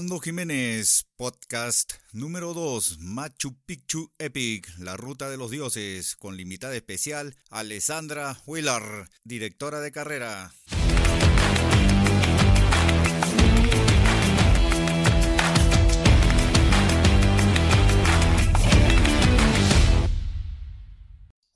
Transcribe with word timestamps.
Orlando 0.00 0.18
Jiménez, 0.18 1.04
podcast 1.18 1.92
número 2.14 2.54
2, 2.54 3.00
Machu 3.00 3.54
Picchu 3.66 4.10
Epic, 4.18 4.66
la 4.78 4.96
ruta 4.96 5.28
de 5.28 5.36
los 5.36 5.50
dioses, 5.50 6.16
con 6.16 6.38
limitada 6.38 6.74
especial, 6.74 7.36
Alessandra 7.50 8.38
Wheeler, 8.46 9.10
directora 9.24 9.80
de 9.80 9.92
carrera. 9.92 10.52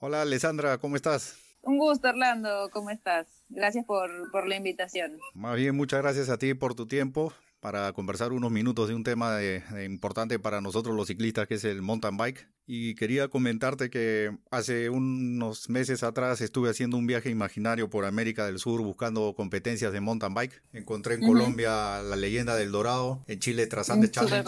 Hola 0.00 0.20
Alessandra, 0.20 0.76
¿cómo 0.76 0.96
estás? 0.96 1.38
Un 1.62 1.78
gusto, 1.78 2.10
Orlando, 2.10 2.68
¿cómo 2.74 2.90
estás? 2.90 3.26
Gracias 3.48 3.86
por, 3.86 4.30
por 4.30 4.46
la 4.46 4.56
invitación. 4.56 5.18
Más 5.32 5.56
bien, 5.56 5.74
muchas 5.74 6.02
gracias 6.02 6.28
a 6.28 6.36
ti 6.36 6.52
por 6.52 6.74
tu 6.74 6.86
tiempo 6.86 7.32
para 7.64 7.90
conversar 7.94 8.34
unos 8.34 8.52
minutos 8.52 8.88
de 8.88 8.94
un 8.94 9.04
tema 9.04 9.38
importante 9.86 10.38
para 10.38 10.60
nosotros 10.60 10.94
los 10.94 11.06
ciclistas, 11.06 11.48
que 11.48 11.54
es 11.54 11.64
el 11.64 11.80
mountain 11.80 12.18
bike. 12.18 12.46
Y 12.66 12.94
quería 12.94 13.28
comentarte 13.28 13.88
que 13.88 14.36
hace 14.50 14.90
unos 14.90 15.70
meses 15.70 16.02
atrás 16.02 16.42
estuve 16.42 16.68
haciendo 16.68 16.98
un 16.98 17.06
viaje 17.06 17.30
imaginario 17.30 17.88
por 17.88 18.04
América 18.04 18.44
del 18.44 18.58
Sur 18.58 18.82
buscando 18.82 19.34
competencias 19.34 19.94
de 19.94 20.00
mountain 20.00 20.34
bike. 20.34 20.62
Encontré 20.74 21.14
en 21.14 21.22
Colombia 21.22 22.02
la 22.02 22.16
leyenda 22.16 22.54
del 22.54 22.70
Dorado, 22.70 23.22
en 23.26 23.38
Chile 23.38 23.66
Trasande 23.66 24.10
Challenge, 24.10 24.44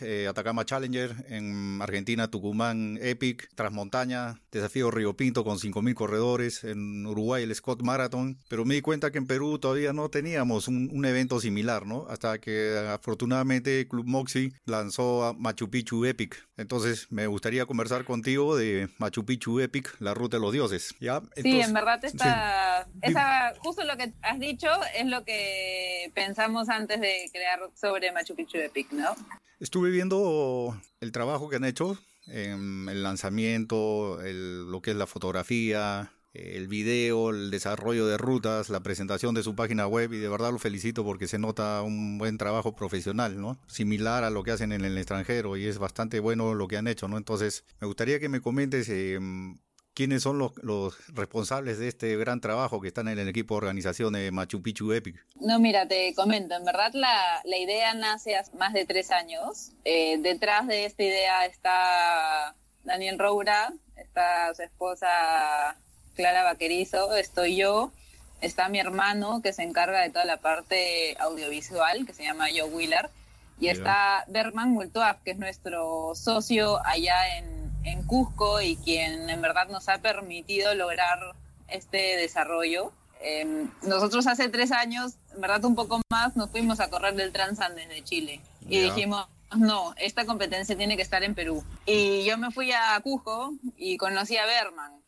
eh, 0.00 0.26
Atacama 0.26 0.64
Challenger, 0.64 1.26
en 1.28 1.80
Argentina 1.82 2.30
Tucumán 2.30 2.98
Epic, 3.02 3.50
Transmontaña, 3.54 4.40
Desafío 4.52 4.90
Río 4.90 5.16
Pinto 5.16 5.44
con 5.44 5.58
5.000 5.58 5.92
corredores, 5.94 6.64
en 6.64 7.06
Uruguay 7.06 7.42
el 7.42 7.54
Scott 7.54 7.82
Marathon. 7.82 8.38
Pero 8.48 8.64
me 8.64 8.74
di 8.74 8.80
cuenta 8.80 9.10
que 9.10 9.18
en 9.18 9.26
Perú 9.26 9.58
todavía 9.58 9.92
no 9.92 10.08
teníamos 10.08 10.68
un, 10.68 10.90
un 10.92 11.04
evento 11.04 11.40
similar, 11.40 11.86
¿no? 11.86 12.06
Hasta 12.08 12.38
que 12.38 12.53
afortunadamente 12.88 13.86
Club 13.88 14.06
Moxie 14.06 14.52
lanzó 14.64 15.24
a 15.24 15.32
Machu 15.32 15.70
Picchu 15.70 16.04
Epic. 16.04 16.46
Entonces 16.56 17.10
me 17.10 17.26
gustaría 17.26 17.66
conversar 17.66 18.04
contigo 18.04 18.56
de 18.56 18.88
Machu 18.98 19.24
Picchu 19.24 19.60
Epic, 19.60 19.94
la 20.00 20.14
ruta 20.14 20.36
de 20.36 20.42
los 20.42 20.52
dioses. 20.52 20.94
¿ya? 21.00 21.22
sí, 21.36 21.60
en 21.60 21.72
verdad 21.72 22.04
está, 22.04 22.88
esa, 23.02 23.54
justo 23.60 23.84
lo 23.84 23.96
que 23.96 24.12
has 24.22 24.38
dicho 24.38 24.68
es 24.96 25.06
lo 25.06 25.24
que 25.24 26.10
pensamos 26.14 26.68
antes 26.68 27.00
de 27.00 27.28
crear 27.32 27.60
sobre 27.74 28.12
Machu 28.12 28.34
Picchu 28.34 28.58
Epic, 28.58 28.92
¿no? 28.92 29.14
Estuve 29.60 29.90
viendo 29.90 30.78
el 31.00 31.12
trabajo 31.12 31.48
que 31.48 31.56
han 31.56 31.64
hecho, 31.64 31.98
en 32.26 32.88
el 32.88 33.02
lanzamiento, 33.02 34.18
lo 34.22 34.82
que 34.82 34.90
es 34.90 34.96
la 34.96 35.06
fotografía, 35.06 36.12
el 36.34 36.66
video, 36.66 37.30
el 37.30 37.50
desarrollo 37.50 38.06
de 38.06 38.18
rutas, 38.18 38.68
la 38.68 38.80
presentación 38.80 39.34
de 39.34 39.42
su 39.42 39.54
página 39.54 39.86
web 39.86 40.12
y 40.12 40.18
de 40.18 40.28
verdad 40.28 40.52
lo 40.52 40.58
felicito 40.58 41.04
porque 41.04 41.28
se 41.28 41.38
nota 41.38 41.82
un 41.82 42.18
buen 42.18 42.38
trabajo 42.38 42.74
profesional, 42.74 43.40
¿no? 43.40 43.58
Similar 43.68 44.24
a 44.24 44.30
lo 44.30 44.42
que 44.42 44.50
hacen 44.50 44.72
en 44.72 44.84
el 44.84 44.98
extranjero 44.98 45.56
y 45.56 45.66
es 45.66 45.78
bastante 45.78 46.20
bueno 46.20 46.54
lo 46.54 46.66
que 46.66 46.76
han 46.76 46.88
hecho, 46.88 47.08
¿no? 47.08 47.16
Entonces, 47.16 47.64
me 47.80 47.86
gustaría 47.86 48.18
que 48.18 48.28
me 48.28 48.40
comentes 48.40 48.88
eh, 48.88 49.18
quiénes 49.94 50.24
son 50.24 50.38
los, 50.38 50.52
los, 50.62 50.96
responsables 51.14 51.78
de 51.78 51.88
este 51.88 52.16
gran 52.16 52.40
trabajo 52.40 52.80
que 52.80 52.88
están 52.88 53.06
en 53.08 53.18
el 53.18 53.28
equipo 53.28 53.54
de 53.54 53.58
organización 53.58 54.12
de 54.14 54.30
Machu 54.32 54.60
Picchu 54.60 54.92
Epic. 54.92 55.24
No, 55.36 55.60
mira, 55.60 55.86
te 55.86 56.14
comento, 56.14 56.56
en 56.56 56.64
verdad 56.64 56.90
la, 56.94 57.40
la 57.44 57.56
idea 57.56 57.94
nace 57.94 58.36
hace 58.36 58.56
más 58.56 58.72
de 58.72 58.84
tres 58.84 59.12
años. 59.12 59.72
Eh, 59.84 60.18
detrás 60.18 60.66
de 60.66 60.84
esta 60.86 61.02
idea 61.04 61.46
está 61.46 62.56
Daniel 62.82 63.18
Roura, 63.18 63.72
está 63.96 64.52
su 64.54 64.62
esposa 64.62 65.76
Clara 66.14 66.44
Vaquerizo, 66.44 67.14
estoy 67.16 67.56
yo, 67.56 67.92
está 68.40 68.68
mi 68.68 68.78
hermano 68.78 69.40
que 69.42 69.52
se 69.52 69.62
encarga 69.62 70.00
de 70.00 70.10
toda 70.10 70.24
la 70.24 70.38
parte 70.38 71.16
audiovisual, 71.20 72.06
que 72.06 72.14
se 72.14 72.24
llama 72.24 72.46
Joe 72.50 72.70
Wheeler, 72.70 73.10
y 73.60 73.68
está 73.68 74.24
Berman 74.28 74.70
Multuaf, 74.70 75.22
que 75.22 75.30
es 75.32 75.38
nuestro 75.38 76.14
socio 76.14 76.84
allá 76.84 77.38
en, 77.38 77.72
en 77.84 78.02
Cusco 78.02 78.60
y 78.60 78.76
quien 78.76 79.30
en 79.30 79.40
verdad 79.40 79.68
nos 79.68 79.88
ha 79.88 79.98
permitido 79.98 80.74
lograr 80.74 81.18
este 81.68 82.16
desarrollo. 82.16 82.92
Em, 83.20 83.70
nosotros 83.82 84.26
hace 84.26 84.48
tres 84.48 84.72
años, 84.72 85.14
en 85.34 85.40
verdad 85.40 85.64
un 85.64 85.74
poco 85.74 86.00
más, 86.10 86.36
nos 86.36 86.50
fuimos 86.50 86.80
a 86.80 86.90
correr 86.90 87.14
del 87.14 87.32
Transandes 87.32 87.88
de 87.88 88.02
Chile 88.02 88.40
y 88.68 88.80
dijimos, 88.80 89.26
no, 89.56 89.94
esta 89.96 90.26
competencia 90.26 90.76
tiene 90.76 90.96
que 90.96 91.02
estar 91.02 91.22
en 91.22 91.34
Perú. 91.34 91.64
Y 91.86 92.24
yo 92.24 92.36
me 92.38 92.50
fui 92.50 92.72
a 92.72 93.00
Cusco 93.02 93.54
y 93.76 93.96
conocí 93.96 94.36
a 94.36 94.46
Berman. 94.46 95.03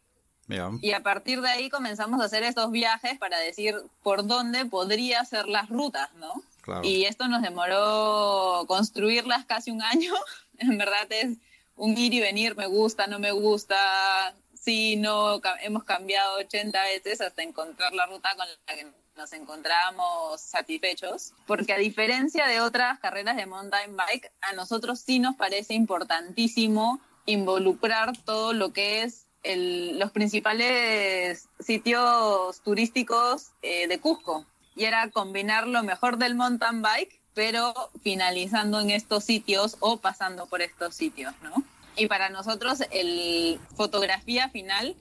Y 0.80 0.92
a 0.92 1.02
partir 1.02 1.40
de 1.40 1.48
ahí 1.48 1.70
comenzamos 1.70 2.20
a 2.20 2.24
hacer 2.24 2.42
estos 2.44 2.70
viajes 2.70 3.18
para 3.18 3.38
decir 3.38 3.74
por 4.02 4.26
dónde 4.26 4.64
podría 4.64 5.24
ser 5.24 5.48
las 5.48 5.68
rutas, 5.68 6.08
¿no? 6.14 6.42
Y 6.82 7.04
esto 7.04 7.28
nos 7.28 7.42
demoró 7.42 8.64
construirlas 8.66 9.44
casi 9.44 9.70
un 9.70 9.82
año. 9.82 10.12
en 10.58 10.78
verdad 10.78 11.06
es 11.10 11.36
un 11.76 11.96
ir 11.96 12.14
y 12.14 12.20
venir, 12.20 12.56
me 12.56 12.66
gusta, 12.66 13.06
no 13.06 13.18
me 13.18 13.32
gusta, 13.32 14.34
sí, 14.54 14.96
no, 14.96 15.40
hemos 15.60 15.84
cambiado 15.84 16.38
80 16.38 16.82
veces 16.84 17.20
hasta 17.20 17.42
encontrar 17.42 17.92
la 17.92 18.06
ruta 18.06 18.34
con 18.36 18.46
la 18.48 18.74
que 18.74 18.86
nos 19.16 19.32
encontramos 19.32 20.40
satisfechos, 20.40 21.32
porque 21.46 21.72
a 21.72 21.78
diferencia 21.78 22.46
de 22.46 22.60
otras 22.60 22.98
carreras 23.00 23.36
de 23.36 23.46
mountain 23.46 23.96
bike, 23.96 24.30
a 24.42 24.52
nosotros 24.52 25.00
sí 25.00 25.18
nos 25.18 25.36
parece 25.36 25.74
importantísimo 25.74 27.00
involucrar 27.24 28.16
todo 28.24 28.52
lo 28.52 28.72
que 28.72 29.02
es 29.02 29.25
los 29.44 30.10
principales 30.10 31.48
sitios 31.60 32.60
turísticos 32.62 33.52
eh, 33.62 33.86
de 33.88 33.98
Cusco. 33.98 34.44
Y 34.74 34.84
era 34.84 35.10
combinar 35.10 35.66
lo 35.66 35.82
mejor 35.82 36.18
del 36.18 36.34
mountain 36.34 36.82
bike, 36.82 37.20
pero 37.34 37.74
finalizando 38.02 38.80
en 38.80 38.90
estos 38.90 39.24
sitios 39.24 39.76
o 39.80 39.98
pasando 39.98 40.46
por 40.46 40.62
estos 40.62 40.94
sitios, 40.94 41.34
¿no? 41.42 41.54
Y 41.96 42.08
para 42.08 42.28
nosotros 42.28 42.82
el 42.90 43.58
fotografía 43.74 44.50
final 44.50 44.96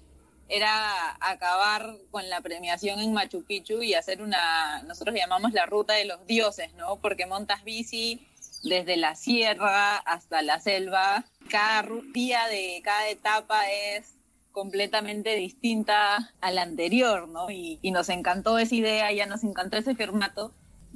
era 0.47 1.17
acabar 1.19 1.95
con 2.11 2.29
la 2.29 2.41
premiación 2.41 2.99
en 2.99 3.13
Machu 3.13 3.43
Picchu 3.43 3.81
y 3.81 3.95
hacer 3.95 4.21
una, 4.21 4.81
nosotros 4.83 5.15
llamamos 5.15 5.53
la 5.53 5.65
ruta 5.65 5.93
de 5.93 6.05
los 6.05 6.25
dioses, 6.27 6.73
¿no? 6.75 6.97
Porque 6.97 7.25
montas 7.25 7.63
bici 7.63 8.27
desde 8.63 8.97
la 8.97 9.15
sierra 9.15 9.97
hasta 9.97 10.41
la 10.41 10.59
selva. 10.59 11.25
Cada 11.49 11.87
día 12.13 12.47
de 12.47 12.81
cada 12.83 13.09
etapa 13.09 13.69
es 13.69 14.14
completamente 14.55 15.35
distinta 15.35 16.33
a 16.39 16.51
la 16.51 16.61
anterior, 16.61 17.27
¿no? 17.27 17.51
Y, 17.51 17.77
nos 17.91 18.07
encantó 18.07 18.57
esa 18.57 18.73
idea, 18.73 19.11
ya 19.11 19.25
nos 19.25 19.43
encantó 19.43 19.75
ese 19.75 19.95
formato, 19.95 20.53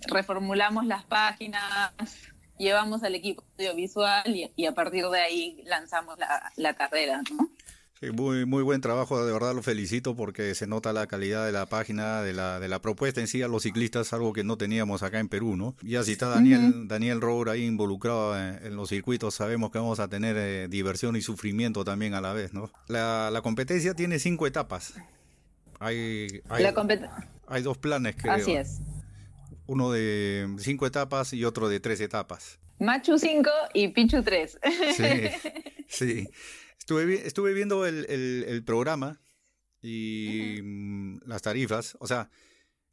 reformulamos 0.08 0.86
las 0.86 1.03
páginas, 1.03 1.92
llevamos 2.58 3.03
al 3.03 3.16
equipo 3.16 3.44
audiovisual 3.58 4.24
y, 4.56 4.66
a 4.66 4.72
partir 4.72 5.06
de 5.09 5.19
ahí 5.19 5.62
lanzamos 5.66 6.18
la, 6.18 6.53
la 6.56 6.74
carrera, 6.74 7.22
¿no? 7.30 7.50
Muy, 8.14 8.46
muy 8.46 8.64
buen 8.64 8.80
trabajo, 8.80 9.24
de 9.26 9.32
verdad 9.32 9.54
lo 9.54 9.62
felicito 9.62 10.16
porque 10.16 10.56
se 10.56 10.68
nota 10.68 10.94
la 10.94 11.08
calidad 11.08 11.46
de 11.46 11.52
la 11.52 11.66
página, 11.66 12.22
de 12.22 12.34
la, 12.34 12.60
de 12.60 12.70
la 12.70 12.82
propuesta 12.82 13.20
en 13.20 13.28
sí 13.28 13.42
a 13.42 13.48
los 13.48 13.64
ciclistas, 13.64 14.14
algo 14.14 14.32
que 14.32 14.44
no 14.44 14.58
teníamos 14.58 15.04
acá 15.04 15.20
en 15.20 15.28
Perú, 15.28 15.58
¿no? 15.58 15.76
Y 15.82 15.96
así 15.96 16.14
está 16.14 16.30
Daniel, 16.30 16.88
Daniel 16.88 17.20
Rour 17.20 17.50
ahí 17.50 17.66
involucrado 17.66 18.38
en, 18.38 18.76
los 18.76 18.90
circuitos, 18.90 19.36
sabemos 19.36 19.72
que 19.72 19.80
vamos 19.80 20.00
a 20.00 20.08
tener 20.08 20.38
eh, 20.38 20.68
diversión 20.70 21.16
y 21.16 21.22
sufrimiento 21.22 21.84
también 21.84 22.14
a 22.14 22.22
la 22.22 22.34
vez, 22.34 22.54
¿no? 22.54 22.72
La, 22.88 23.30
la 23.32 23.42
competencia 23.42 23.94
tiene 23.94 24.20
cinco 24.20 24.48
etapas. 24.48 24.94
Hay, 25.80 26.42
hay, 26.50 26.66
hay 27.48 27.64
dos 27.64 27.78
planes, 27.78 28.16
creo. 28.18 28.34
Así 28.34 28.54
es. 28.54 28.80
Uno 29.68 29.92
de 29.92 30.56
cinco 30.60 30.86
etapas 30.86 31.34
y 31.34 31.46
otro 31.46 31.70
de 31.70 31.80
tres 31.80 32.00
etapas. 32.02 32.60
Machu 32.80 33.20
5 33.20 33.50
y 33.74 33.90
Pichu 33.90 34.24
3. 34.24 34.60
Sí, 34.96 35.04
sí. 35.88 36.30
Estuve, 36.89 37.27
estuve 37.27 37.53
viendo 37.53 37.85
el, 37.85 38.07
el, 38.09 38.63
programa 38.63 39.21
y 39.80 40.59
mm, 40.63 41.19
las 41.27 41.44
tarifas. 41.44 41.95
O 42.00 42.07
sea, 42.07 42.31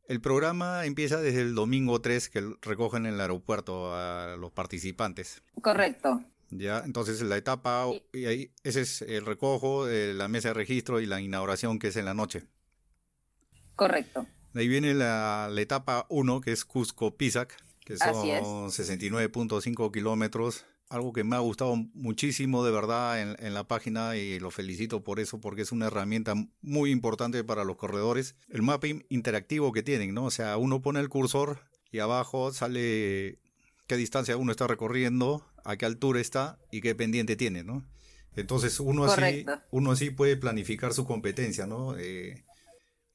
el 0.07 0.21
programa 0.21 0.85
empieza 0.85 1.19
desde 1.23 1.41
el 1.41 1.55
domingo 1.55 2.03
3 2.03 2.29
que 2.29 2.45
recogen 2.61 3.07
en 3.07 3.15
el 3.15 3.21
aeropuerto 3.23 3.95
a 3.95 4.37
los 4.37 4.53
participantes. 4.53 5.41
Correcto. 5.63 6.23
Ya, 6.51 6.83
entonces 6.85 7.23
la 7.23 7.39
etapa, 7.39 7.87
y 8.13 8.27
ahí, 8.27 8.53
ese 8.65 8.83
es 8.83 9.01
el 9.01 9.25
recojo, 9.25 9.87
la 9.87 10.29
mesa 10.29 10.49
de 10.49 10.55
registro 10.55 11.01
y 11.01 11.07
la 11.07 11.23
inauguración 11.23 11.79
que 11.79 11.89
es 11.89 11.97
en 11.97 12.05
la 12.05 12.13
noche. 12.13 12.45
Correcto. 13.77 14.27
De 14.53 14.61
ahí 14.61 14.69
viene 14.69 14.93
la, 14.93 15.49
la 15.51 15.61
etapa 15.63 16.05
1, 16.11 16.43
que 16.43 16.53
es 16.53 16.67
Cusco-Pisac, 16.67 17.57
que 17.81 17.97
son 17.97 18.69
69.5 18.69 19.91
kilómetros 19.91 20.67
algo 20.89 21.13
que 21.13 21.25
me 21.25 21.37
ha 21.37 21.41
gustado 21.41 21.77
muchísimo 21.95 22.65
de 22.65 22.71
verdad 22.71 23.21
en, 23.21 23.55
la 23.55 23.65
página 23.65 24.17
y 24.17 24.39
lo 24.39 24.51
felicito 24.51 25.03
por 25.03 25.21
eso 25.21 25.41
porque 25.41 25.63
es 25.63 25.73
una 25.73 25.87
herramienta 25.87 26.35
muy 26.63 26.91
importante 26.91 27.43
para 27.45 27.65
los 27.65 27.77
corredores. 27.77 28.37
El 28.49 28.63
mapping 28.63 29.05
interactivo 29.09 29.73
que 29.73 29.83
tienen, 29.83 30.15
¿no? 30.15 30.25
O 30.25 30.31
sea, 30.31 30.57
uno 30.57 30.83
pone 30.83 31.01
el 31.01 31.09
cursor 31.09 31.61
y 31.91 31.99
abajo 31.99 32.53
sale 32.53 33.39
qué 33.87 33.97
distancia 33.97 34.37
uno 34.37 34.53
está 34.53 34.67
recorriendo, 34.67 35.45
a 35.65 35.77
qué 35.77 35.87
altura 35.87 36.21
está 36.21 36.59
y 36.71 36.81
qué 36.81 36.95
pendiente 36.95 37.37
tiene, 37.37 37.65
¿no? 37.65 37.85
Entonces 38.37 38.79
uno 38.81 39.05
así, 39.05 39.45
uno 39.71 39.93
así 39.93 40.11
puede 40.11 40.37
planificar 40.37 40.93
su 40.93 41.07
competencia, 41.07 41.67
¿no? 41.67 41.97
Eh, 41.97 42.45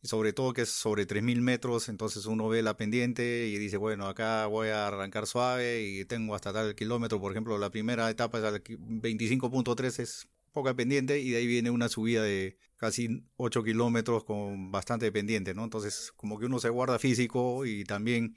y 0.01 0.07
sobre 0.07 0.33
todo 0.33 0.53
que 0.53 0.63
es 0.63 0.69
sobre 0.69 1.06
3.000 1.07 1.42
metros, 1.42 1.89
entonces 1.89 2.25
uno 2.25 2.50
ve 2.50 2.62
la 2.62 2.75
pendiente 2.75 3.48
y 3.48 3.57
dice, 3.57 3.77
bueno, 3.77 4.07
acá 4.07 4.48
voy 4.48 4.69
a 4.69 4.88
arrancar 4.88 5.27
suave 5.27 5.83
y 5.83 6.06
tengo 6.06 6.36
hasta 6.36 6.51
tal 6.51 6.75
kilómetro, 6.75 7.19
por 7.21 7.31
ejemplo, 7.31 7.57
la 7.57 7.69
primera 7.69 8.09
etapa 8.09 8.39
es 8.39 8.44
al 8.44 8.63
25.3, 8.63 10.00
es 10.00 10.27
poca 10.51 10.74
pendiente 10.75 11.19
y 11.19 11.31
de 11.31 11.38
ahí 11.38 11.48
viene 11.48 11.69
una 11.69 11.88
subida 11.88 12.24
de 12.24 12.57
casi 12.77 13.24
8 13.38 13.63
kilómetros 13.63 14.24
con 14.24 14.71
bastante 14.71 15.12
pendiente, 15.12 15.53
¿no? 15.53 15.63
Entonces, 15.63 16.12
como 16.15 16.39
que 16.39 16.48
uno 16.48 16.59
se 16.59 16.69
guarda 16.69 17.00
físico 17.00 17.65
y 17.65 17.83
también 17.83 18.36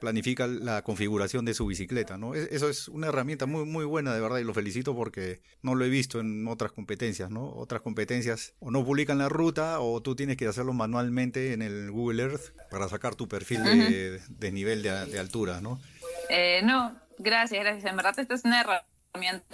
planifica 0.00 0.46
la 0.46 0.82
configuración 0.82 1.44
de 1.44 1.54
su 1.54 1.66
bicicleta, 1.66 2.16
¿no? 2.16 2.34
Eso 2.34 2.68
es 2.68 2.88
una 2.88 3.08
herramienta 3.08 3.46
muy, 3.46 3.64
muy 3.64 3.84
buena, 3.84 4.14
de 4.14 4.20
verdad, 4.20 4.38
y 4.38 4.44
lo 4.44 4.54
felicito 4.54 4.94
porque 4.94 5.40
no 5.62 5.74
lo 5.74 5.84
he 5.84 5.88
visto 5.88 6.20
en 6.20 6.48
otras 6.48 6.72
competencias, 6.72 7.30
¿no? 7.30 7.52
Otras 7.54 7.82
competencias 7.82 8.54
o 8.58 8.70
no 8.70 8.84
publican 8.84 9.18
la 9.18 9.28
ruta 9.28 9.80
o 9.80 10.00
tú 10.00 10.16
tienes 10.16 10.36
que 10.36 10.46
hacerlo 10.46 10.72
manualmente 10.72 11.52
en 11.52 11.62
el 11.62 11.90
Google 11.90 12.22
Earth 12.22 12.52
para 12.70 12.88
sacar 12.88 13.14
tu 13.14 13.28
perfil 13.28 13.62
de, 13.62 14.52
nivel 14.52 14.82
de, 14.82 15.18
altura, 15.18 15.60
¿no? 15.60 15.80
Eh, 16.28 16.62
no, 16.64 16.96
gracias, 17.18 17.62
gracias. 17.62 17.90
En 17.90 17.96
verdad, 17.96 18.18
esto 18.18 18.34
es 18.34 18.44
una 18.44 18.60
herramienta 18.60 18.90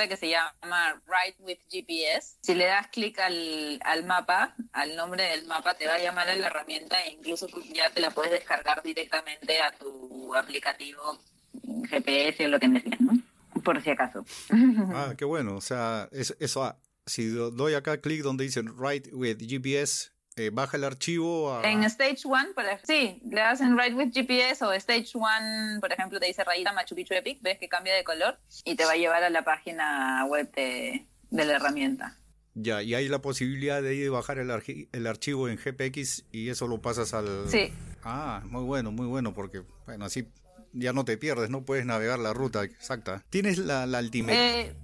que 0.09 0.17
se 0.17 0.29
llama 0.29 1.03
Ride 1.07 1.37
with 1.41 1.59
GPS. 1.71 2.37
Si 2.43 2.55
le 2.55 2.67
das 2.67 2.89
clic 2.89 3.19
al, 3.19 3.81
al, 3.85 4.05
mapa, 4.05 4.55
al 4.73 4.97
nombre 4.97 5.25
del 5.25 5.47
mapa, 5.47 5.75
te 5.75 5.87
va 5.87 5.95
a 5.95 5.99
llamar 5.99 6.29
a 6.29 6.37
la 6.37 6.47
herramienta 6.47 7.03
e 7.05 7.13
incluso 7.13 7.49
ya 7.73 7.91
te 7.91 8.01
la 8.01 8.11
puedes 8.11 8.33
descargar 8.33 8.83
directamente 8.83 9.61
a 9.61 9.73
tu 9.73 10.35
aplicativo 10.35 11.19
GPS 11.91 12.47
o 12.47 12.49
lo 12.49 12.61
que 12.61 12.69
me 12.69 12.85
¿no? 13.01 13.19
Por 13.63 13.83
si 13.83 13.91
acaso. 13.91 14.25
Ah, 14.95 15.15
qué 15.17 15.25
bueno. 15.25 15.57
O 15.57 15.61
sea, 15.61 16.09
eso, 16.13 16.65
ah, 16.65 16.79
si 17.07 17.29
doy 17.29 17.75
acá 17.75 18.01
clic 18.01 18.23
donde 18.23 18.45
dice 18.45 18.63
Ride 18.63 19.11
with 19.13 19.39
GPS, 19.39 20.11
eh, 20.37 20.51
baja 20.53 20.77
el 20.77 20.85
archivo 20.85 21.63
En 21.65 21.83
Stage 21.85 22.21
1, 22.25 22.39
sí, 22.85 23.21
le 23.25 23.41
das 23.41 23.61
en 23.61 23.75
Write 23.75 23.95
with 23.95 24.13
GPS 24.13 24.65
o 24.65 24.73
Stage 24.73 25.13
1, 25.15 25.81
por 25.81 25.93
ejemplo, 25.93 26.21
te 26.21 26.27
dice 26.27 26.45
rayita 26.45 26.73
Machu 26.73 26.95
Picchu 26.95 27.15
Epic, 27.15 27.41
ves 27.41 27.59
que 27.59 27.69
cambia 27.69 27.95
de 27.95 28.05
color 28.05 28.39
y 28.65 28.77
te 28.77 28.85
va 28.85 28.93
a 28.93 28.97
llevar 28.97 29.25
a 29.25 29.31
la 29.31 29.45
página 29.45 30.27
web 30.27 30.53
de, 30.53 31.07
la 31.31 31.57
herramienta. 31.57 32.19
Ya, 32.55 32.83
y 32.83 32.95
hay 32.95 33.09
la 33.09 33.21
posibilidad 33.21 33.83
de 33.83 33.95
ir 33.95 34.09
a 34.09 34.13
bajar 34.13 34.39
el, 34.39 34.51
el 34.93 35.07
archivo 35.07 35.49
en 35.49 35.57
GPX 35.57 36.25
y 36.33 36.49
eso 36.51 36.69
lo 36.69 36.81
pasas 36.81 37.13
al... 37.15 37.49
Sí. 37.49 37.73
Ah, 38.05 38.43
muy 38.47 38.65
bueno, 38.65 38.93
muy 38.93 39.07
bueno, 39.07 39.35
porque, 39.35 39.63
bueno, 39.87 40.05
así 40.05 40.29
ya 40.73 40.93
no 40.93 41.05
te 41.05 41.17
pierdes, 41.17 41.51
no 41.51 41.65
puedes 41.65 41.87
navegar 41.87 42.19
la 42.19 42.33
ruta 42.33 42.63
exacta. 42.63 43.25
¿Tienes 43.31 43.59
la, 43.59 43.87
la 43.87 44.01
Eh, 44.01 44.75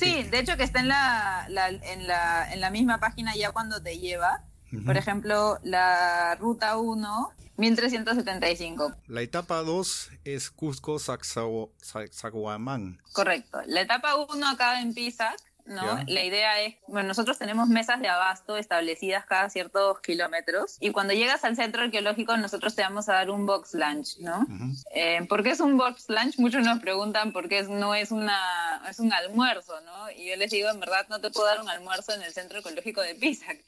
sí, 0.00 0.22
de 0.24 0.38
hecho 0.38 0.56
que 0.56 0.64
está 0.64 0.80
en 0.80 0.88
la, 0.88 1.46
en, 1.48 2.06
la, 2.06 2.52
en 2.52 2.60
la 2.60 2.70
misma 2.70 2.98
página 2.98 3.34
ya 3.34 3.52
cuando 3.52 3.82
te 3.82 3.98
lleva. 3.98 4.44
Por 4.86 4.96
ejemplo, 4.96 5.58
la 5.62 6.34
ruta 6.36 6.78
1, 6.78 7.32
1375. 7.58 8.96
La 9.06 9.20
etapa 9.20 9.58
2 9.58 10.10
es 10.24 10.50
Cusco-Sacsayhuamán. 10.50 13.02
Correcto. 13.12 13.58
La 13.66 13.82
etapa 13.82 14.16
1 14.16 14.48
acaba 14.48 14.80
en 14.80 14.94
Pisac 14.94 15.36
¿no? 15.66 16.00
La 16.06 16.24
idea 16.24 16.60
es, 16.60 16.76
bueno, 16.88 17.08
nosotros 17.08 17.38
tenemos 17.38 17.68
mesas 17.68 18.00
de 18.00 18.08
abasto 18.08 18.56
establecidas 18.56 19.24
cada 19.26 19.48
ciertos 19.50 20.00
kilómetros 20.00 20.76
y 20.80 20.90
cuando 20.90 21.14
llegas 21.14 21.44
al 21.44 21.56
centro 21.56 21.82
arqueológico 21.82 22.36
nosotros 22.36 22.74
te 22.74 22.82
vamos 22.82 23.08
a 23.08 23.14
dar 23.14 23.30
un 23.30 23.46
box 23.46 23.74
lunch, 23.74 24.18
¿no? 24.18 24.46
Eh, 24.94 25.24
¿Por 25.28 25.42
qué 25.42 25.50
es 25.50 25.60
un 25.60 25.76
box 25.76 26.06
lunch? 26.08 26.38
Muchos 26.38 26.64
nos 26.64 26.80
preguntan 26.80 27.32
por 27.32 27.48
qué 27.48 27.62
no 27.62 27.94
es, 27.94 28.10
una, 28.10 28.82
es 28.88 28.98
un 28.98 29.12
almuerzo, 29.12 29.80
¿no? 29.82 30.10
Y 30.10 30.30
yo 30.30 30.36
les 30.36 30.50
digo, 30.50 30.68
en 30.68 30.80
verdad 30.80 31.06
no 31.08 31.20
te 31.20 31.30
puedo 31.30 31.46
dar 31.46 31.60
un 31.60 31.68
almuerzo 31.68 32.12
en 32.12 32.22
el 32.22 32.32
centro 32.32 32.58
arqueológico 32.58 33.00
de 33.00 33.14
Pisac. 33.14 33.58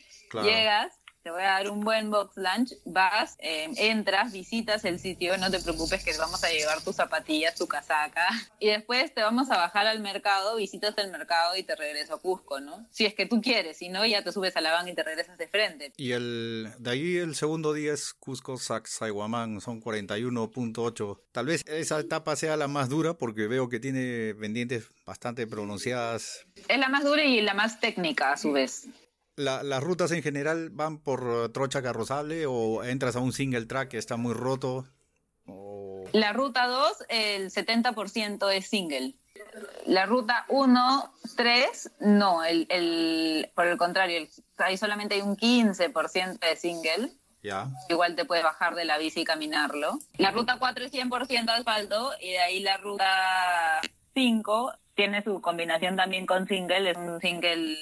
Llegas, 0.42 0.92
te 1.24 1.30
voy 1.30 1.40
a 1.40 1.52
dar 1.52 1.70
un 1.70 1.80
buen 1.80 2.10
box 2.10 2.36
lunch, 2.36 2.74
vas, 2.84 3.36
eh, 3.38 3.70
entras, 3.78 4.30
visitas 4.30 4.84
el 4.84 5.00
sitio, 5.00 5.38
no 5.38 5.50
te 5.50 5.58
preocupes 5.58 6.04
que 6.04 6.14
vamos 6.18 6.44
a 6.44 6.50
llevar 6.50 6.82
tus 6.82 6.96
zapatillas, 6.96 7.54
tu 7.54 7.66
casaca, 7.66 8.28
y 8.60 8.68
después 8.68 9.12
te 9.14 9.22
vamos 9.22 9.50
a 9.50 9.56
bajar 9.56 9.86
al 9.86 10.00
mercado, 10.00 10.56
visitas 10.56 10.94
el 10.98 11.10
mercado 11.10 11.56
y 11.56 11.62
te 11.62 11.76
regreso 11.76 12.14
a 12.14 12.20
Cusco, 12.20 12.60
¿no? 12.60 12.86
Si 12.90 13.06
es 13.06 13.14
que 13.14 13.24
tú 13.24 13.40
quieres, 13.40 13.78
si 13.78 13.88
no, 13.88 14.04
ya 14.04 14.22
te 14.22 14.32
subes 14.32 14.54
a 14.58 14.60
la 14.60 14.72
van 14.72 14.86
y 14.86 14.94
te 14.94 15.02
regresas 15.02 15.38
de 15.38 15.48
frente. 15.48 15.94
Y 15.96 16.12
el, 16.12 16.70
de 16.78 16.90
ahí 16.90 17.16
el 17.16 17.34
segundo 17.34 17.72
día 17.72 17.94
es 17.94 18.12
Cusco 18.12 18.58
Sacsayhuamán, 18.58 19.62
son 19.62 19.82
41.8. 19.82 21.20
Tal 21.32 21.46
vez 21.46 21.62
esa 21.66 22.00
etapa 22.00 22.36
sea 22.36 22.58
la 22.58 22.68
más 22.68 22.90
dura 22.90 23.14
porque 23.14 23.46
veo 23.46 23.70
que 23.70 23.80
tiene 23.80 24.34
pendientes 24.34 24.90
bastante 25.06 25.46
pronunciadas. 25.46 26.44
Es 26.68 26.78
la 26.78 26.90
más 26.90 27.02
dura 27.02 27.24
y 27.24 27.40
la 27.40 27.54
más 27.54 27.80
técnica 27.80 28.32
a 28.32 28.36
su 28.36 28.52
vez 28.52 28.88
las 29.36 29.82
rutas 29.82 30.10
en 30.12 30.22
general 30.22 30.70
van 30.70 30.98
por 30.98 31.52
trocha 31.52 31.82
carrozable 31.82 32.46
o 32.46 32.84
entras 32.84 33.16
a 33.16 33.20
un 33.20 33.32
single 33.32 33.66
track 33.66 33.90
que 33.90 33.98
está 33.98 34.16
muy 34.16 34.34
roto? 34.34 34.86
La 36.12 36.32
ruta 36.32 36.66
2, 36.66 37.04
el 37.08 37.50
70% 37.50 38.52
es 38.52 38.68
single. 38.68 39.14
La 39.86 40.06
ruta 40.06 40.44
1, 40.48 41.12
3, 41.36 41.92
no, 42.00 42.44
el, 42.44 42.66
el, 42.70 43.50
por 43.54 43.66
el 43.66 43.76
contrario, 43.76 44.26
ahí 44.58 44.76
solamente 44.76 45.16
hay 45.16 45.22
un 45.22 45.36
15% 45.36 46.38
de 46.38 46.56
single. 46.56 47.10
Ya. 47.42 47.68
Igual 47.88 48.16
te 48.16 48.24
puedes 48.24 48.44
bajar 48.44 48.74
de 48.74 48.84
la 48.84 48.96
bici 48.96 49.20
y 49.20 49.24
caminarlo. 49.24 49.98
La 50.16 50.30
ruta 50.30 50.56
4 50.58 50.84
es 50.84 50.92
100% 50.92 51.48
asfalto 51.50 52.12
y 52.20 52.30
de 52.30 52.38
ahí 52.38 52.60
la 52.60 52.78
ruta 52.78 53.80
5 54.14 54.72
tiene 54.94 55.22
su 55.22 55.40
combinación 55.40 55.96
también 55.96 56.26
con 56.26 56.46
single, 56.46 56.90
es 56.90 56.96
un 56.96 57.20
single 57.20 57.76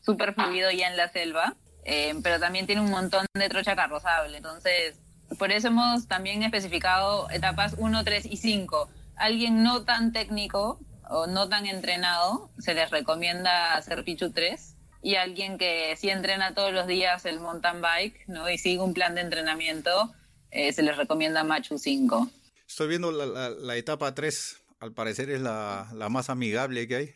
súper 0.00 0.34
fluido 0.34 0.70
ya 0.70 0.88
en 0.88 0.96
la 0.96 1.08
selva, 1.10 1.54
eh, 1.84 2.14
pero 2.22 2.38
también 2.38 2.66
tiene 2.66 2.80
un 2.80 2.90
montón 2.90 3.26
de 3.34 3.48
trocha 3.48 3.76
carrozable. 3.76 4.36
Entonces, 4.36 4.98
por 5.38 5.52
eso 5.52 5.68
hemos 5.68 6.08
también 6.08 6.42
especificado 6.42 7.28
etapas 7.30 7.74
1, 7.78 8.04
3 8.04 8.26
y 8.26 8.36
5. 8.36 8.90
Alguien 9.16 9.62
no 9.62 9.84
tan 9.84 10.12
técnico 10.12 10.80
o 11.08 11.26
no 11.26 11.48
tan 11.48 11.66
entrenado, 11.66 12.50
se 12.58 12.74
les 12.74 12.90
recomienda 12.90 13.74
hacer 13.74 14.04
Pichu 14.04 14.30
3. 14.32 14.76
Y 15.00 15.14
alguien 15.14 15.58
que 15.58 15.96
sí 15.96 16.10
entrena 16.10 16.54
todos 16.54 16.72
los 16.72 16.86
días 16.88 17.24
el 17.24 17.38
mountain 17.38 17.80
bike 17.80 18.24
¿no? 18.26 18.50
y 18.50 18.58
sigue 18.58 18.80
un 18.80 18.94
plan 18.94 19.14
de 19.14 19.20
entrenamiento, 19.20 20.12
eh, 20.50 20.72
se 20.72 20.82
les 20.82 20.96
recomienda 20.96 21.44
Machu 21.44 21.78
5. 21.78 22.28
Estoy 22.66 22.88
viendo 22.88 23.12
la, 23.12 23.50
la, 23.50 23.76
etapa 23.76 24.14
3, 24.14 24.60
al 24.80 24.92
parecer 24.92 25.30
es 25.30 25.40
la, 25.40 25.88
la, 25.94 26.08
más 26.08 26.30
amigable 26.30 26.88
que 26.88 26.96
hay. 26.96 27.14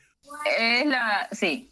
Es 0.58 0.87
la, 0.87 1.29
sí, 1.32 1.72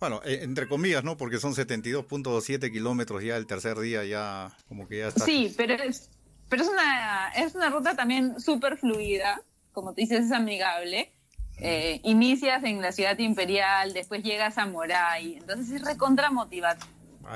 bueno, 0.00 0.20
eh, 0.24 0.40
entre 0.42 0.68
comillas, 0.68 1.02
¿no? 1.04 1.16
Porque 1.16 1.38
son 1.38 1.54
72.7 1.54 2.72
kilómetros 2.72 3.22
ya 3.22 3.36
el 3.36 3.46
tercer 3.46 3.78
día, 3.78 4.04
ya 4.04 4.56
como 4.68 4.86
que 4.86 4.98
ya 4.98 5.08
está. 5.08 5.24
Sí, 5.24 5.52
pero 5.56 5.74
es, 5.74 6.10
pero 6.48 6.62
es, 6.62 6.68
una, 6.68 7.28
es 7.30 7.54
una 7.54 7.70
ruta 7.70 7.96
también 7.96 8.40
súper 8.40 8.78
fluida, 8.78 9.42
como 9.72 9.94
te 9.94 10.02
dices, 10.02 10.26
es 10.26 10.32
amigable. 10.32 11.12
Eh, 11.60 12.00
inicias 12.04 12.62
en 12.62 12.80
la 12.80 12.92
ciudad 12.92 13.18
imperial, 13.18 13.92
después 13.92 14.22
llegas 14.22 14.58
a 14.58 14.66
Moray, 14.66 15.38
entonces 15.38 15.74
es 15.74 15.82
recontra 15.82 16.30
motiva, 16.30 16.76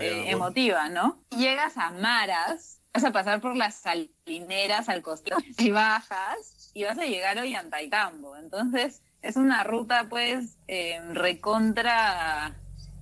eh, 0.01 0.27
emotiva, 0.29 0.89
¿no? 0.89 1.19
Llegas 1.37 1.77
a 1.77 1.91
Maras, 1.91 2.79
vas 2.95 3.05
a 3.05 3.11
pasar 3.11 3.41
por 3.41 3.57
las 3.57 3.81
salineras 3.81 4.89
al 4.89 5.03
costado 5.03 5.41
y 5.59 5.71
bajas 5.71 6.71
y 6.73 6.85
vas 6.85 6.99
a 6.99 7.05
llegar 7.05 7.39
hoy 7.39 7.55
a 7.55 7.61
Antaitambo. 7.61 8.37
Entonces 8.37 9.03
es 9.23 9.37
una 9.37 9.65
ruta 9.65 10.09
pues 10.09 10.59
eh, 10.69 11.01
recontra 11.13 12.57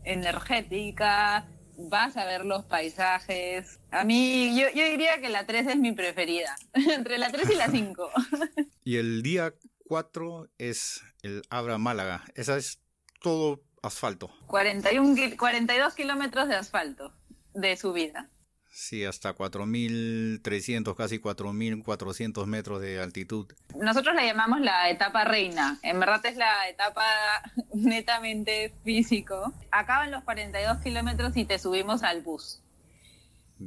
energética, 0.05 1.49
vas 1.77 2.17
a 2.17 2.25
ver 2.25 2.45
los 2.45 2.65
paisajes. 2.65 3.81
A 3.91 4.05
mí, 4.05 4.55
yo, 4.59 4.69
yo 4.75 4.85
diría 4.85 5.21
que 5.21 5.31
la 5.31 5.47
3 5.47 5.67
es 5.69 5.77
mi 5.77 5.93
preferida, 5.93 6.57
entre 6.75 7.19
la 7.19 7.31
3 7.31 7.51
y 7.51 7.55
la 7.57 7.69
5. 7.69 8.11
y 8.85 8.97
el 8.97 9.23
día 9.23 9.55
4 9.89 10.49
es 10.59 11.03
el 11.23 11.43
Abra 11.51 11.79
Málaga, 11.79 12.25
esa 12.35 12.57
es 12.57 12.81
todo 13.23 13.63
asfalto. 13.83 14.31
41, 14.47 15.37
42 15.39 15.95
kilómetros 15.95 16.49
de 16.49 16.55
asfalto 16.55 17.13
de 17.55 17.77
subida. 17.77 18.31
Sí, 18.73 19.05
hasta 19.05 19.35
4.300, 19.35 20.95
casi 20.95 21.19
4.400 21.19 22.47
metros 22.47 22.81
de 22.81 23.01
altitud. 23.01 23.53
Nosotros 23.75 24.15
la 24.15 24.25
llamamos 24.25 24.61
la 24.61 24.89
etapa 24.89 25.25
reina. 25.25 25.79
En 25.83 25.99
verdad 25.99 26.25
es 26.25 26.37
la 26.37 26.69
etapa 26.69 27.05
netamente 27.75 28.73
físico. 28.85 29.53
Acaban 29.73 30.13
los 30.13 30.23
42 30.23 30.79
kilómetros 30.79 31.37
y 31.37 31.45
te 31.45 31.59
subimos 31.59 32.05
al 32.05 32.23
bus. 32.23 32.63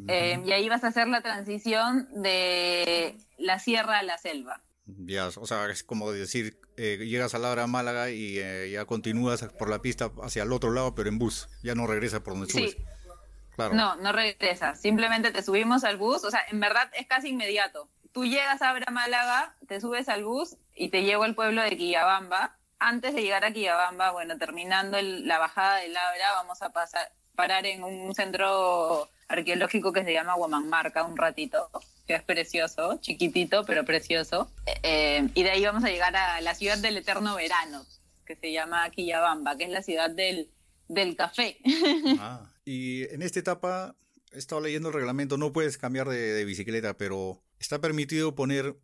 Eh, 0.08 0.42
y 0.44 0.52
ahí 0.54 0.70
vas 0.70 0.84
a 0.84 0.88
hacer 0.88 1.08
la 1.08 1.22
transición 1.22 2.08
de 2.16 3.16
la 3.38 3.60
sierra 3.60 4.00
a 4.00 4.04
la 4.04 4.18
selva. 4.18 4.64
Ya, 4.86 5.28
o 5.28 5.46
sea, 5.46 5.70
es 5.70 5.84
como 5.84 6.12
decir, 6.12 6.60
eh, 6.78 6.98
llegas 7.06 7.36
a 7.36 7.40
la 7.40 7.68
Málaga 7.68 8.10
y 8.10 8.40
eh, 8.40 8.72
ya 8.72 8.86
continúas 8.86 9.44
por 9.60 9.70
la 9.70 9.82
pista 9.82 10.12
hacia 10.24 10.44
el 10.44 10.52
otro 10.52 10.72
lado, 10.72 10.96
pero 10.96 11.10
en 11.10 11.20
bus. 11.20 11.48
Ya 11.62 11.76
no 11.76 11.88
regresas 11.88 12.22
por 12.22 12.34
donde 12.34 12.52
subes. 12.52 12.78
No, 13.58 13.96
no 13.96 14.12
regresas. 14.12 14.82
Simplemente 14.82 15.32
te 15.32 15.44
subimos 15.44 15.84
al 15.84 15.98
bus. 15.98 16.24
O 16.24 16.32
sea, 16.32 16.42
en 16.50 16.60
verdad 16.60 16.90
es 16.94 17.08
casi 17.08 17.30
inmediato. 17.30 17.90
Tú 18.12 18.26
llegas 18.26 18.62
a 18.62 18.70
Abra 18.70 18.92
Málaga, 18.92 19.56
te 19.68 19.82
subes 19.82 20.08
al 20.10 20.24
bus 20.24 20.56
y 20.76 20.90
te 20.90 21.04
llevo 21.04 21.24
al 21.24 21.36
pueblo 21.36 21.62
de 21.62 21.76
Quillabamba. 21.76 22.56
Antes 22.80 23.16
de 23.16 23.22
llegar 23.22 23.46
a 23.46 23.52
Quillabamba, 23.52 24.12
bueno, 24.12 24.38
terminando 24.38 24.98
la 25.02 25.40
bajada 25.40 25.78
del 25.78 25.96
Abra, 25.96 26.34
vamos 26.36 26.62
a 26.62 26.70
pasar, 26.70 27.12
parar 27.36 27.66
en 27.66 27.84
un 27.84 28.14
centro 28.14 29.10
arqueológico 29.28 29.92
que 29.94 30.04
se 30.04 30.14
llama 30.14 30.36
Huamanmarca 30.36 31.04
un 31.04 31.18
ratito, 31.18 31.70
que 32.06 32.16
es 32.16 32.24
precioso, 32.24 33.00
chiquitito, 33.02 33.66
pero 33.66 33.86
precioso. 33.86 34.52
Eh, 34.84 35.28
y 35.34 35.44
de 35.44 35.52
ahí 35.52 35.66
vamos 35.66 35.84
a 35.84 35.90
llegar 35.90 36.16
a 36.16 36.42
la 36.42 36.54
ciudad 36.54 36.78
del 36.78 36.98
eterno 36.98 37.36
verano, 37.36 37.84
que 38.26 38.36
se 38.36 38.52
llama 38.52 38.90
Quillabamba, 38.92 39.58
que 39.58 39.64
es 39.64 39.70
la 39.70 39.82
ciudad 39.82 40.10
del, 40.10 40.50
del 40.88 41.16
café. 41.16 41.58
Ah, 42.20 42.42
y 42.66 43.04
en 43.14 43.22
esta 43.22 43.40
etapa, 43.40 43.96
he 44.32 44.38
estado 44.38 44.62
leyendo 44.62 44.90
el 44.90 44.96
reglamento, 44.96 45.38
no 45.38 45.54
puedes 45.54 45.78
cambiar 45.78 46.10
de 46.10 46.46
bicicleta, 46.46 46.98
pero 46.98 47.42
está 47.60 47.80
permitido 47.80 48.36
poner 48.36 48.76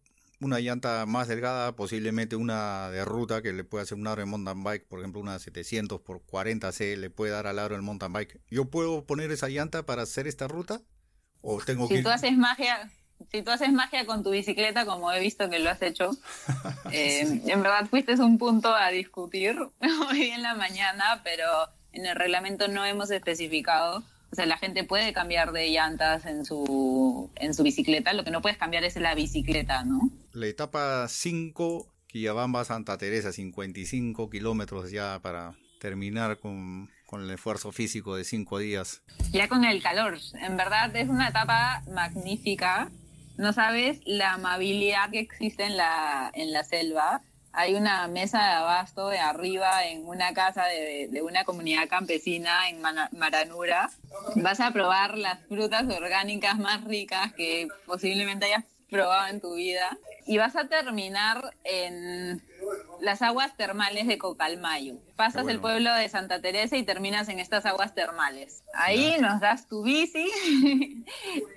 una 0.42 0.60
llanta 0.60 1.06
más 1.06 1.28
delgada, 1.28 1.76
posiblemente 1.76 2.36
una 2.36 2.90
de 2.90 3.04
ruta 3.04 3.42
que 3.42 3.52
le 3.52 3.64
puede 3.64 3.84
hacer 3.84 3.98
un 3.98 4.08
aro 4.08 4.22
de 4.22 4.26
mountain 4.26 4.64
bike, 4.64 4.88
por 4.88 5.00
ejemplo 5.00 5.22
una 5.22 5.38
700 5.38 6.02
por 6.02 6.26
40C 6.26 6.96
le 6.96 7.10
puede 7.10 7.34
dar 7.34 7.48
al 7.48 7.60
aro 7.60 7.76
del 7.76 7.82
mountain 7.82 8.14
bike. 8.14 8.42
¿Yo 8.50 8.66
puedo 8.66 9.06
poner 9.06 9.32
esa 9.32 9.50
llanta 9.50 9.86
para 9.86 10.04
hacer 10.04 10.28
esta 10.28 10.48
ruta? 10.48 10.82
¿O 11.42 11.60
tengo 11.62 11.88
si 11.88 11.96
que... 11.96 12.04
tú 12.04 12.10
haces 12.10 12.38
magia, 12.38 12.90
si 13.32 13.42
tú 13.42 13.52
haces 13.52 13.72
magia 13.72 14.06
con 14.06 14.24
tu 14.24 14.32
bicicleta, 14.32 14.86
como 14.86 15.12
he 15.12 15.20
visto 15.20 15.50
que 15.50 15.60
lo 15.60 15.70
has 15.70 15.82
hecho, 15.82 16.12
eh, 16.92 17.42
en 17.46 17.62
verdad 17.62 17.88
fuiste 17.90 18.14
un 18.16 18.38
punto 18.38 18.74
a 18.74 18.90
discutir 18.90 19.58
hoy 20.10 20.24
en 20.24 20.42
la 20.42 20.56
mañana, 20.56 21.22
pero 21.24 21.48
en 21.94 22.06
el 22.06 22.16
reglamento 22.16 22.68
no 22.68 22.86
hemos 22.86 23.12
especificado 23.12 24.04
o 24.32 24.36
sea, 24.36 24.46
la 24.46 24.58
gente 24.58 24.84
puede 24.84 25.12
cambiar 25.12 25.52
de 25.52 25.70
llantas 25.70 26.26
en 26.26 26.46
su, 26.46 27.32
en 27.36 27.54
su 27.54 27.64
bicicleta, 27.64 28.14
lo 28.14 28.24
que 28.24 28.32
no 28.32 28.42
puedes 28.42 28.58
cambiar 28.58 28.84
es 28.84 28.96
la 28.98 29.16
bicicleta, 29.16 29.84
¿no? 29.84 30.12
La 30.34 30.46
etapa 30.46 31.08
5, 31.08 31.88
Quillabamba 32.08 32.64
Santa 32.64 32.98
Teresa, 32.98 33.32
55 33.32 34.30
kilómetros 34.30 34.92
ya 34.92 35.20
para 35.20 35.56
terminar 35.80 36.38
con, 36.38 36.92
con 37.08 37.24
el 37.24 37.32
esfuerzo 37.32 37.72
físico 37.72 38.16
de 38.16 38.24
5 38.24 38.60
días. 38.60 39.02
Ya 39.32 39.48
con 39.48 39.66
el 39.66 39.82
calor, 39.82 40.20
en 40.40 40.58
verdad 40.58 40.96
es 40.96 41.10
una 41.10 41.30
etapa 41.30 41.82
magnífica. 41.92 42.92
No 43.38 43.54
sabes 43.54 44.00
la 44.06 44.34
amabilidad 44.34 45.10
que 45.10 45.20
existe 45.20 45.64
en 45.64 45.78
la, 45.78 46.30
en 46.36 46.52
la 46.52 46.64
selva 46.66 47.24
hay 47.52 47.76
una 47.76 48.08
mesa 48.08 48.40
de 48.40 48.54
abasto 48.54 49.10
de 49.10 49.20
arriba 49.20 49.86
en 49.86 50.08
una 50.08 50.34
casa 50.34 50.66
de, 50.66 51.22
una 51.22 51.44
comunidad 51.44 51.88
campesina 51.90 52.70
en 52.70 52.82
Maranura. 52.82 53.90
Vas 54.36 54.60
a 54.60 54.72
probar 54.72 55.18
las 55.18 55.40
frutas 55.48 55.86
orgánicas 55.88 56.58
más 56.58 56.84
ricas 56.84 57.34
que 57.34 57.68
posiblemente 57.86 58.46
hayas 58.46 58.66
probado 58.90 59.28
en 59.28 59.42
tu 59.42 59.56
vida. 59.56 59.98
Y 60.26 60.38
vas 60.38 60.56
a 60.56 60.68
terminar 60.68 61.56
en 61.64 62.44
las 63.02 63.22
aguas 63.22 63.56
termales 63.58 64.06
de 64.06 64.18
Cocalmayo. 64.18 64.96
Pasas 65.16 65.48
el 65.48 65.60
pueblo 65.60 65.94
de 65.94 66.08
Santa 66.10 66.42
Teresa 66.42 66.78
y 66.78 66.84
terminas 66.84 67.30
en 67.30 67.40
estas 67.40 67.66
aguas 67.66 67.96
termales. 67.96 68.64
Ahí 68.74 69.16
nos 69.20 69.40
das 69.40 69.68
tu 69.68 69.84
bici 69.84 70.30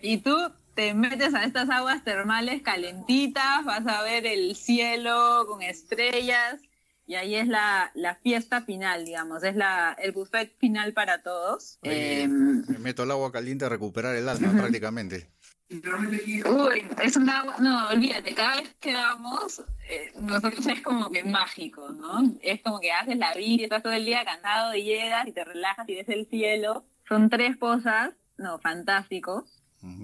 y 0.02 0.18
tú 0.18 0.36
te 0.74 0.94
metes 0.94 1.34
a 1.34 1.44
estas 1.44 1.68
aguas 1.70 2.02
termales 2.04 2.62
calentitas, 2.62 3.64
vas 3.64 3.86
a 3.86 4.02
ver 4.02 4.26
el 4.26 4.56
cielo 4.56 5.44
con 5.46 5.62
estrellas 5.62 6.60
y 7.06 7.14
ahí 7.16 7.34
es 7.34 7.48
la, 7.48 7.90
la 7.94 8.14
fiesta 8.14 8.62
final, 8.62 9.04
digamos, 9.04 9.42
es 9.42 9.56
la, 9.56 9.94
el 9.98 10.12
buffet 10.12 10.56
final 10.58 10.92
para 10.92 11.22
todos. 11.22 11.78
Em, 11.82 12.64
me 12.66 12.78
meto 12.78 13.02
al 13.02 13.10
agua 13.10 13.32
caliente 13.32 13.64
a 13.64 13.68
recuperar 13.68 14.14
el 14.16 14.28
alma 14.28 14.52
prácticamente. 14.52 15.28
Uy, 15.68 16.86
es 17.02 17.16
un 17.16 17.30
agua, 17.30 17.56
no, 17.58 17.88
olvídate, 17.88 18.34
cada 18.34 18.56
vez 18.56 18.74
que 18.78 18.92
vamos, 18.92 19.62
eh, 19.88 20.12
nosotros 20.20 20.66
es 20.66 20.82
como 20.82 21.10
que 21.10 21.24
mágico, 21.24 21.88
¿no? 21.90 22.34
Es 22.42 22.60
como 22.62 22.78
que 22.78 22.92
haces 22.92 23.16
la 23.16 23.34
vida, 23.34 23.64
estás 23.64 23.82
todo 23.82 23.92
el 23.92 24.04
día 24.04 24.24
cansado 24.24 24.74
y 24.74 24.84
llegas 24.84 25.26
y 25.26 25.32
te 25.32 25.44
relajas 25.44 25.88
y 25.88 25.94
ves 25.94 26.08
el 26.08 26.26
cielo. 26.26 26.84
Son 27.08 27.30
tres 27.30 27.56
cosas, 27.56 28.10
no, 28.36 28.58
fantástico. 28.58 29.46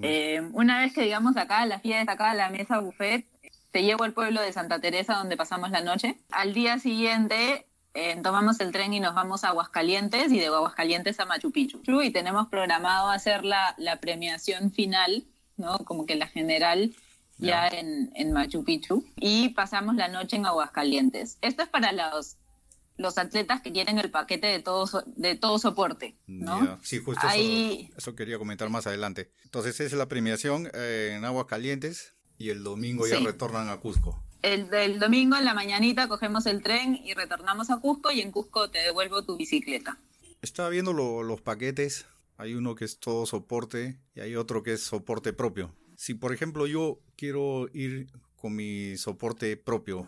Eh, 0.03 0.43
una 0.53 0.81
vez 0.81 0.93
que 0.93 1.03
digamos 1.03 1.37
acá 1.37 1.65
la 1.67 1.79
fiesta, 1.79 2.13
acá 2.13 2.35
la 2.35 2.51
mesa 2.51 2.81
buffet, 2.81 3.27
te 3.71 3.83
llevo 3.83 4.05
al 4.05 4.13
pueblo 4.13 4.41
de 4.41 4.53
Santa 4.53 4.81
Teresa 4.81 5.15
donde 5.15 5.37
pasamos 5.37 5.71
la 5.71 5.83
noche. 5.83 6.17
Al 6.31 6.55
día 6.55 6.79
siguiente 6.79 7.67
eh, 7.95 8.19
tomamos 8.23 8.61
el 8.61 8.73
tren 8.73 8.93
y 8.93 9.01
nos 9.01 9.15
vamos 9.15 9.45
a 9.45 9.49
Aguascalientes 9.49 10.33
y 10.33 10.39
de 10.39 10.47
Aguascalientes 10.47 11.21
a 11.21 11.27
Machu 11.27 11.53
Picchu. 11.53 11.81
Y 12.03 12.11
tenemos 12.11 12.49
programado 12.49 13.09
hacer 13.09 13.45
la, 13.45 13.75
la 13.77 13.97
premiación 13.97 14.73
final, 14.73 15.25
¿no? 15.57 15.79
Como 15.81 16.07
que 16.07 16.17
la 16.17 16.27
general 16.27 16.95
ya 17.37 17.69
en, 17.69 18.11
en 18.15 18.33
Machu 18.33 18.65
Picchu. 18.65 19.05
Y 19.17 19.51
pasamos 19.51 19.95
la 19.97 20.09
noche 20.09 20.37
en 20.37 20.47
Aguascalientes. 20.47 21.39
Esto 21.41 21.63
es 21.63 21.69
para 21.69 21.93
los 21.93 22.37
los 22.99 23.17
atletas 23.17 23.63
que 23.63 23.73
quieren 23.73 23.99
el 23.99 24.11
paquete 24.11 24.49
de 24.49 24.61
todo, 24.61 25.05
de 25.17 25.37
todo 25.37 25.59
soporte, 25.59 26.17
¿no? 26.27 26.79
Sí, 26.83 26.99
justo 26.99 27.27
eso, 27.97 28.15
quería 28.15 28.39
comentar 28.39 28.69
más 28.69 28.87
adelante. 28.87 29.31
Entonces 29.45 29.81
es 29.81 29.93
la 29.93 30.09
premiación 30.09 30.69
eh, 30.75 31.15
en 31.17 31.25
Aguas 31.25 31.47
Calientes 31.47 32.15
y 32.37 32.51
el 32.51 32.63
domingo 32.63 33.07
ya 33.07 33.21
retornan 33.21 33.69
a 33.69 33.79
Cusco. 33.79 34.23
El, 34.43 34.73
el, 34.75 34.99
domingo 34.99 35.37
en 35.37 35.45
la 35.45 35.55
mañanita 35.55 36.09
cogemos 36.09 36.47
el 36.47 36.63
tren 36.63 37.01
y 37.03 37.15
retornamos 37.15 37.71
a 37.71 37.79
Cusco 37.79 38.11
y 38.11 38.21
en 38.21 38.31
Cusco 38.31 38.71
te 38.71 38.79
devuelvo 38.79 39.25
tu 39.25 39.37
bicicleta. 39.37 39.99
Estaba 40.43 40.69
viendo 40.69 40.93
los 40.93 41.41
paquetes, 41.41 42.07
hay 42.37 42.55
uno 42.55 42.75
que 42.75 42.85
es 42.85 42.99
todo 42.99 43.27
soporte 43.27 43.99
y 44.15 44.21
hay 44.21 44.37
otro 44.37 44.63
que 44.63 44.75
es 44.75 44.83
soporte 44.83 45.33
propio. 45.33 45.75
Si 45.97 46.15
por 46.15 46.33
ejemplo 46.33 46.67
yo 46.67 47.01
quiero 47.17 47.69
ir 47.73 48.09
con 48.37 48.55
mi 48.55 48.97
soporte 48.97 49.57
propio, 49.57 50.07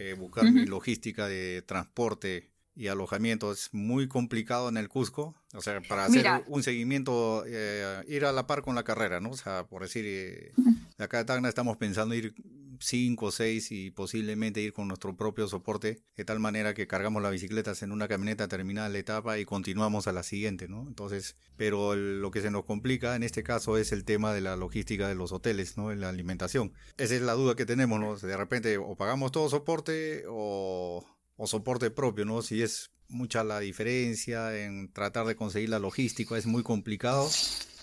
eh, 0.00 0.14
buscar 0.14 0.50
mi 0.50 0.64
logística 0.64 1.28
de 1.28 1.62
transporte 1.62 2.50
y 2.80 2.88
alojamiento 2.88 3.52
es 3.52 3.68
muy 3.72 4.08
complicado 4.08 4.70
en 4.70 4.78
el 4.78 4.88
Cusco. 4.88 5.34
O 5.52 5.60
sea, 5.60 5.82
para 5.82 6.06
hacer 6.06 6.26
un 6.46 6.62
seguimiento, 6.62 7.44
eh, 7.46 8.02
ir 8.08 8.24
a 8.24 8.32
la 8.32 8.46
par 8.46 8.62
con 8.62 8.74
la 8.74 8.84
carrera, 8.84 9.20
¿no? 9.20 9.30
O 9.30 9.36
sea, 9.36 9.66
por 9.66 9.82
decir, 9.82 10.06
eh, 10.06 10.52
de 10.96 11.04
acá 11.04 11.18
de 11.18 11.26
Tacna 11.26 11.50
estamos 11.50 11.76
pensando 11.76 12.14
ir 12.14 12.34
cinco, 12.80 13.30
seis 13.30 13.70
y 13.70 13.90
posiblemente 13.90 14.62
ir 14.62 14.72
con 14.72 14.88
nuestro 14.88 15.14
propio 15.14 15.46
soporte, 15.46 16.02
de 16.16 16.24
tal 16.24 16.40
manera 16.40 16.72
que 16.72 16.86
cargamos 16.86 17.22
las 17.22 17.32
bicicletas 17.32 17.82
en 17.82 17.92
una 17.92 18.08
camioneta 18.08 18.48
terminada 18.48 18.88
la 18.88 18.98
etapa 18.98 19.38
y 19.38 19.44
continuamos 19.44 20.06
a 20.06 20.12
la 20.12 20.22
siguiente, 20.22 20.66
¿no? 20.66 20.86
Entonces, 20.88 21.36
pero 21.58 21.94
lo 21.94 22.30
que 22.30 22.40
se 22.40 22.50
nos 22.50 22.64
complica 22.64 23.14
en 23.14 23.22
este 23.22 23.42
caso 23.42 23.76
es 23.76 23.92
el 23.92 24.04
tema 24.04 24.32
de 24.32 24.40
la 24.40 24.56
logística 24.56 25.06
de 25.06 25.14
los 25.14 25.32
hoteles, 25.32 25.76
¿no? 25.76 25.92
En 25.92 26.00
la 26.00 26.08
alimentación. 26.08 26.72
Esa 26.96 27.14
es 27.14 27.20
la 27.20 27.34
duda 27.34 27.54
que 27.56 27.66
tenemos, 27.66 28.00
¿no? 28.00 28.16
De 28.16 28.36
repente 28.38 28.78
o 28.78 28.96
pagamos 28.96 29.32
todo 29.32 29.50
soporte 29.50 30.24
o, 30.28 31.04
o 31.40 31.46
soporte 31.46 31.90
propio, 31.90 32.26
¿no? 32.26 32.42
Si 32.42 32.62
es 32.62 32.90
mucha 33.08 33.42
la 33.42 33.60
diferencia 33.60 34.54
en 34.56 34.92
tratar 34.92 35.26
de 35.26 35.36
conseguir 35.36 35.70
la 35.70 35.78
logística, 35.78 36.36
es 36.36 36.46
muy 36.46 36.62
complicado. 36.62 37.28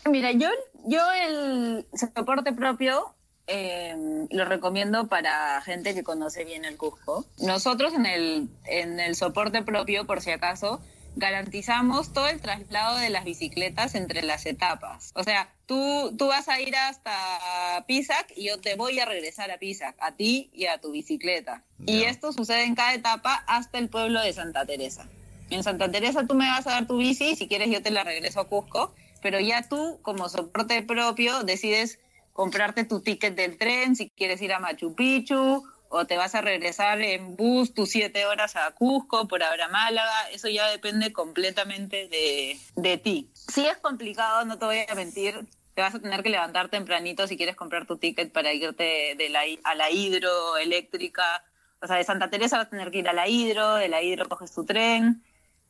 Mira, 0.10 0.32
yo, 0.32 0.50
yo 0.86 1.02
el 1.12 1.86
soporte 1.96 2.54
propio 2.54 3.18
Em, 3.50 4.28
lo 4.30 4.44
recomiendo 4.44 5.08
para 5.08 5.62
gente 5.62 5.94
que 5.94 6.04
conoce 6.04 6.44
bien 6.44 6.66
el 6.66 6.76
Cusco. 6.76 7.26
Nosotros 7.40 7.94
en 7.94 8.06
el, 8.06 8.50
en 8.66 9.00
el 9.00 9.16
soporte 9.16 9.64
propio, 9.64 10.06
por 10.06 10.20
si 10.20 10.32
acaso, 10.32 10.82
garantizamos 11.18 12.14
todo 12.14 12.28
el 12.28 12.40
traslado 12.40 12.98
de 12.98 13.10
las 13.10 13.26
bicicletas 13.26 13.96
entre 13.96 14.22
las 14.22 14.46
etapas. 14.46 15.12
O 15.16 15.24
sea, 15.24 15.52
tú, 15.66 16.16
tú 16.16 16.28
vas 16.28 16.48
a 16.48 16.62
ir 16.62 16.76
hasta 16.76 17.84
Pisac 17.88 18.32
y 18.36 18.46
yo 18.46 18.60
te 18.60 18.76
voy 18.76 19.00
a 19.00 19.06
regresar 19.06 19.50
a 19.50 19.58
Pisac, 19.58 19.96
a 20.00 20.12
ti 20.12 20.52
y 20.54 20.68
a 20.68 20.80
tu 20.80 20.92
bicicleta. 20.92 21.64
Y 21.86 22.04
esto 22.04 22.32
sucede 22.32 22.64
en 22.64 22.76
cada 22.76 22.94
etapa 22.94 23.44
hasta 23.48 23.80
el 23.80 23.90
pueblo 23.90 24.22
de 24.22 24.32
Santa 24.32 24.66
Teresa. 24.66 25.10
En 25.50 25.64
Santa 25.64 25.90
Teresa 25.90 26.28
tú 26.28 26.36
me 26.36 26.48
vas 26.48 26.68
a 26.68 26.72
dar 26.72 26.88
tu 26.88 26.98
bici, 26.98 27.36
si 27.36 27.48
quieres 27.48 27.72
yo 27.72 27.82
te 27.82 27.90
la 27.90 28.04
regreso 28.04 28.40
a 28.40 28.48
Cusco, 28.48 28.94
pero 29.22 29.40
ya 29.40 29.68
tú 29.68 30.00
como 30.04 30.30
soporte 30.30 30.84
propio 30.84 31.44
decides 31.44 32.00
comprarte 32.34 32.84
tu 32.84 33.02
ticket 33.02 33.36
del 33.36 33.58
tren 33.58 33.96
si 33.96 34.12
quieres 34.12 34.40
ir 34.44 34.54
a 34.54 34.60
Machu 34.60 34.94
Picchu 34.94 35.64
o 35.89 36.06
te 36.06 36.17
vas 36.17 36.36
a 36.36 36.41
regresar 36.41 37.01
en 37.01 37.36
bus 37.36 37.74
tus 37.74 37.89
siete 37.89 38.25
horas 38.25 38.56
a 38.56 38.72
Cusco 38.72 39.27
por 39.27 39.44
ahora 39.44 39.67
Málaga, 39.67 40.29
eso 40.32 40.48
ya 40.48 40.67
depende 40.67 41.13
completamente 41.13 42.08
de, 42.08 42.58
de 42.75 42.98
ti. 42.98 43.29
Si 43.34 43.65
es 43.65 43.77
complicado, 43.77 44.46
no 44.46 44.58
te 44.58 44.65
voy 44.65 44.79
a 44.88 44.96
mentir, 44.96 45.46
te 45.74 45.82
vas 45.82 45.96
a 45.96 46.00
tener 46.00 46.24
que 46.24 46.29
levantar 46.29 46.70
tempranito 46.70 47.27
si 47.27 47.38
quieres 47.38 47.56
comprar 47.56 47.86
tu 47.86 47.98
ticket 47.98 48.32
para 48.32 48.51
irte 48.51 49.15
de 49.17 49.29
la, 49.29 49.41
a 49.63 49.75
la 49.75 49.91
hidroeléctrica. 49.91 51.44
O 51.79 51.86
sea, 51.86 51.98
de 51.98 52.03
Santa 52.03 52.29
Teresa 52.29 52.58
vas 52.58 52.67
a 52.67 52.70
tener 52.72 52.89
que 52.89 52.98
ir 52.98 53.08
a 53.08 53.13
la 53.13 53.27
hidro, 53.27 53.75
de 53.75 53.88
la 53.88 54.01
hidro 54.01 54.27
coges 54.27 54.51
tu 54.51 54.65
tren, 54.65 55.24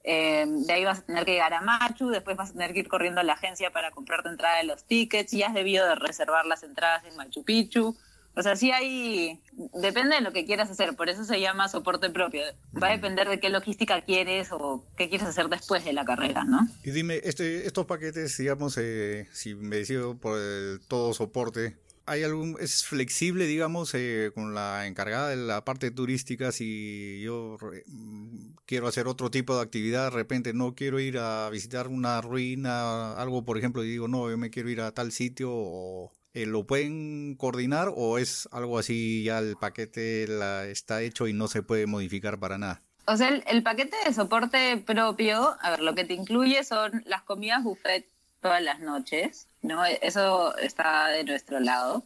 eh, 0.06 0.46
de 0.48 0.72
ahí 0.72 0.86
vas 0.86 1.00
a 1.00 1.06
tener 1.06 1.26
que 1.26 1.34
llegar 1.34 1.54
a 1.54 1.60
Machu, 1.60 2.08
después 2.08 2.38
vas 2.38 2.52
a 2.52 2.54
tener 2.54 2.72
que 2.72 2.80
ir 2.80 2.88
corriendo 2.88 3.20
a 3.20 3.26
la 3.26 3.34
agencia 3.34 3.72
para 3.72 3.92
comprar 3.92 4.24
tu 4.24 4.30
entrada 4.30 4.60
de 4.60 4.64
los 4.64 4.86
tickets, 4.86 5.34
y 5.34 5.44
has 5.44 5.54
debido 5.54 5.86
de 5.86 5.96
reservar 5.96 6.46
las 6.46 6.64
entradas 6.64 7.04
en 7.04 7.18
Machu 7.18 7.44
Picchu. 7.44 7.98
O 8.38 8.44
sea, 8.44 8.56
sí 8.56 8.72
hay, 8.72 9.42
depende 9.74 10.16
de 10.16 10.22
lo 10.22 10.32
que 10.32 10.46
quieras 10.46 10.70
hacer, 10.70 10.96
por 10.96 11.10
eso 11.10 11.24
se 11.24 11.42
llama 11.42 11.68
soporte 11.70 12.12
propio. 12.12 12.44
Va 12.82 12.90
a 12.90 12.92
depender 12.92 13.28
de 13.28 13.40
qué 13.40 13.50
logística 13.50 14.02
quieres 14.02 14.52
o 14.52 14.86
qué 14.96 15.10
quieres 15.10 15.28
hacer 15.28 15.50
después 15.50 15.84
de 15.84 15.94
la 15.94 16.06
carrera, 16.06 16.44
¿no? 16.44 16.60
Y 16.84 16.92
dime, 16.92 17.20
este, 17.24 17.66
estos 17.66 17.88
paquetes, 17.88 18.38
digamos, 18.38 18.78
eh, 18.78 19.28
si 19.34 19.56
me 19.56 19.78
decido 19.78 20.16
por 20.20 20.40
el 20.40 20.80
todo 20.88 21.16
soporte, 21.16 21.78
hay 22.06 22.22
algún, 22.22 22.58
es 22.60 22.86
flexible, 22.86 23.46
digamos, 23.48 23.96
eh, 23.96 24.32
con 24.36 24.54
la 24.54 24.86
encargada 24.86 25.30
de 25.30 25.38
la 25.38 25.66
parte 25.66 25.90
turística. 25.90 26.52
Si 26.52 27.20
yo 27.22 27.58
mm, 27.88 28.50
quiero 28.68 28.88
hacer 28.88 29.08
otro 29.08 29.32
tipo 29.32 29.56
de 29.56 29.64
actividad, 29.64 30.06
de 30.06 30.10
repente 30.12 30.54
no 30.54 30.76
quiero 30.76 31.00
ir 31.00 31.18
a 31.18 31.50
visitar 31.50 31.88
una 31.88 32.22
ruina, 32.22 33.14
algo, 33.14 33.44
por 33.44 33.58
ejemplo, 33.58 33.84
y 33.84 33.90
digo, 33.90 34.08
no, 34.08 34.30
yo 34.30 34.38
me 34.38 34.52
quiero 34.52 34.70
ir 34.70 34.82
a 34.82 34.92
tal 34.92 35.12
sitio, 35.12 35.50
o 35.52 36.12
eh, 36.38 36.46
¿lo 36.46 36.68
pueden 36.68 37.36
coordinar 37.36 37.92
o 37.96 38.20
es 38.20 38.48
algo 38.52 38.78
así, 38.78 39.24
ya 39.24 39.40
el 39.40 39.56
paquete 39.58 40.28
la, 40.28 40.66
está 40.66 41.02
hecho 41.02 41.28
y 41.28 41.34
no 41.34 41.48
se 41.48 41.64
puede 41.64 41.88
modificar 41.88 42.40
para 42.40 42.60
nada? 42.60 42.80
O 43.08 43.18
sea, 43.18 43.30
el, 43.30 43.64
paquete 43.64 43.96
de 44.06 44.14
soporte 44.14 44.78
propio, 44.78 45.58
a 45.60 45.72
ver, 45.72 45.80
lo 45.80 45.96
que 45.96 46.04
te 46.04 46.14
incluye 46.14 46.64
son 46.64 47.04
las 47.06 47.24
comidas 47.24 47.64
buffet 47.64 48.06
todas 48.40 48.62
las 48.62 48.80
noches, 48.80 49.48
¿no? 49.64 49.84
Eso 49.84 50.56
está 50.58 51.08
de 51.08 51.24
nuestro 51.24 51.60
lado. 51.60 52.04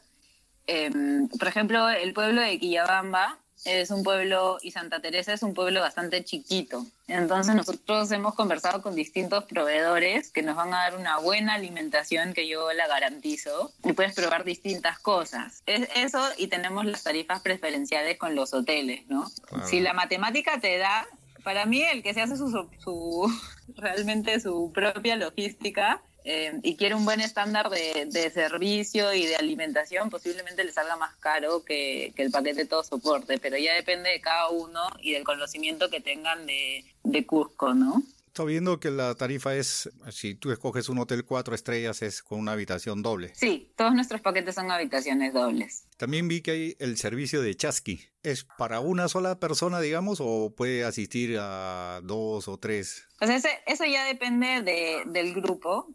Em, 0.66 1.28
por 1.28 1.50
ejemplo, 1.50 1.90
el 1.90 2.14
pueblo 2.14 2.40
de 2.40 2.58
Quillabamba 2.58 3.38
es 3.66 3.92
un 3.92 4.04
pueblo 4.04 4.58
y 4.62 4.72
Santa 4.72 5.00
Teresa 5.00 5.34
es 5.34 5.44
un 5.44 5.54
pueblo 5.54 5.82
bastante 5.82 6.24
chiquito. 6.24 6.86
Entonces 7.08 7.54
nosotros 7.56 8.12
hemos 8.12 8.34
conversado 8.36 8.82
con 8.82 8.96
distintos 8.96 9.44
proveedores 9.46 10.32
que 10.32 10.42
nos 10.42 10.56
van 10.56 10.74
a 10.74 10.78
dar 10.78 10.98
una 10.98 11.20
buena 11.20 11.56
alimentación 11.56 12.34
que 12.34 12.48
yo 12.48 12.72
la 12.74 12.88
garantizo 12.88 13.72
y 13.84 13.94
puedes 13.94 14.16
probar 14.16 14.44
distintas 14.44 14.98
cosas. 15.00 15.62
Es 15.66 15.88
eso 15.96 16.22
y 16.38 16.48
tenemos 16.48 16.86
las 16.86 17.04
tarifas 17.04 17.42
preferenciales 17.42 18.18
con 18.18 18.36
los 18.36 18.54
hoteles, 18.54 19.06
¿no? 19.08 19.30
Si 19.66 19.80
la 19.80 19.94
matemática 19.94 20.60
te 20.60 20.78
da, 20.78 21.08
para 21.44 21.66
mí 21.66 21.84
el 21.84 22.02
que 22.02 22.14
se 22.14 22.22
hace 22.22 22.38
su, 22.38 22.50
su 22.80 23.32
realmente 23.76 24.40
su 24.40 24.72
propia 24.74 25.16
logística 25.16 26.02
eh, 26.24 26.60
y 26.64 26.76
quiere 26.76 26.96
un 26.96 27.06
buen 27.06 27.22
estándar 27.22 27.70
de, 27.70 28.32
servicio 28.32 29.14
y 29.14 29.26
de 29.26 29.36
alimentación, 29.36 30.10
posiblemente 30.10 30.64
le 30.64 30.72
salga 30.72 30.96
más 30.96 31.16
caro 31.16 31.64
que, 31.64 32.14
el 32.16 32.32
paquete 32.32 32.66
todo 32.66 32.84
soporte, 32.84 33.40
pero 33.40 33.58
ya 33.58 33.74
depende 33.74 34.12
de 34.12 34.22
cada 34.22 34.50
uno 34.50 34.82
y 35.00 35.14
del 35.14 35.24
conocimiento 35.24 35.90
que 35.90 36.02
tengan 36.02 36.46
de, 36.46 36.86
de 37.04 37.26
Cusco, 37.26 37.74
¿no? 37.74 38.04
Estoy 38.32 38.54
viendo 38.54 38.80
que 38.80 38.92
la 38.92 39.14
tarifa 39.16 39.56
es, 39.56 39.90
si 40.10 40.36
tú 40.36 40.54
escoges 40.54 40.88
un 40.88 41.00
hotel 41.00 41.26
cuatro 41.26 41.54
estrellas, 41.54 42.02
es 42.02 42.24
con 42.24 42.40
una 42.40 42.54
habitación 42.54 43.02
doble. 43.02 43.34
Sí, 43.36 43.74
todos 43.76 43.94
nuestros 43.94 44.22
paquetes 44.22 44.56
son 44.56 44.72
habitaciones 44.72 45.34
dobles. 45.34 45.84
También 45.98 46.30
vi 46.30 46.40
que 46.40 46.52
hay 46.52 46.76
el 46.80 46.96
servicio 46.96 47.42
de 47.42 47.54
chasqui. 47.56 48.06
¿Es 48.24 48.46
para 48.58 48.80
una 48.80 49.10
sola 49.10 49.38
persona, 49.38 49.82
digamos, 49.82 50.20
o 50.22 50.54
puede 50.56 50.86
asistir 50.86 51.38
a 51.42 52.00
dos 52.04 52.48
o 52.48 52.58
tres? 52.58 53.06
Pues 53.20 53.44
eso 53.66 53.86
ya 53.86 54.06
depende 54.06 54.62
de, 54.62 55.04
del 55.08 55.34
grupo. 55.34 55.90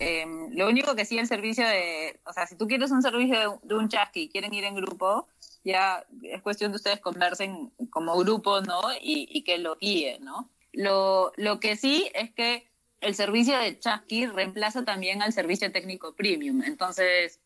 Em, 0.00 0.48
lo 0.56 0.66
único 0.66 0.96
que 0.96 1.04
sí 1.04 1.18
el 1.18 1.26
servicio 1.26 1.66
de, 1.68 2.18
o 2.24 2.32
sea, 2.32 2.46
si 2.46 2.56
tú 2.56 2.66
quieres 2.66 2.90
un 2.90 3.02
servicio 3.02 3.60
de, 3.62 3.74
un 3.74 3.88
chasqui 3.90 4.22
y 4.22 4.28
quieren 4.30 4.54
ir 4.54 4.64
en 4.64 4.74
grupo, 4.74 5.28
ya 5.62 6.06
es 6.22 6.40
cuestión 6.40 6.72
de 6.72 6.76
ustedes 6.76 7.00
conversen 7.00 7.70
como 7.90 8.16
grupo, 8.16 8.62
¿no? 8.62 8.80
Y, 8.98 9.42
que 9.42 9.58
lo 9.58 9.76
guíen, 9.76 10.24
¿no? 10.24 10.50
Lo, 10.72 11.32
lo 11.36 11.60
que 11.60 11.76
sí 11.76 12.10
es 12.14 12.32
que 12.32 12.70
el 13.02 13.14
servicio 13.14 13.58
de 13.58 13.78
chasqui 13.78 14.26
reemplaza 14.26 14.86
también 14.86 15.20
al 15.20 15.34
servicio 15.34 15.70
técnico 15.70 16.14
premium. 16.14 16.62
Entonces, 16.62 17.40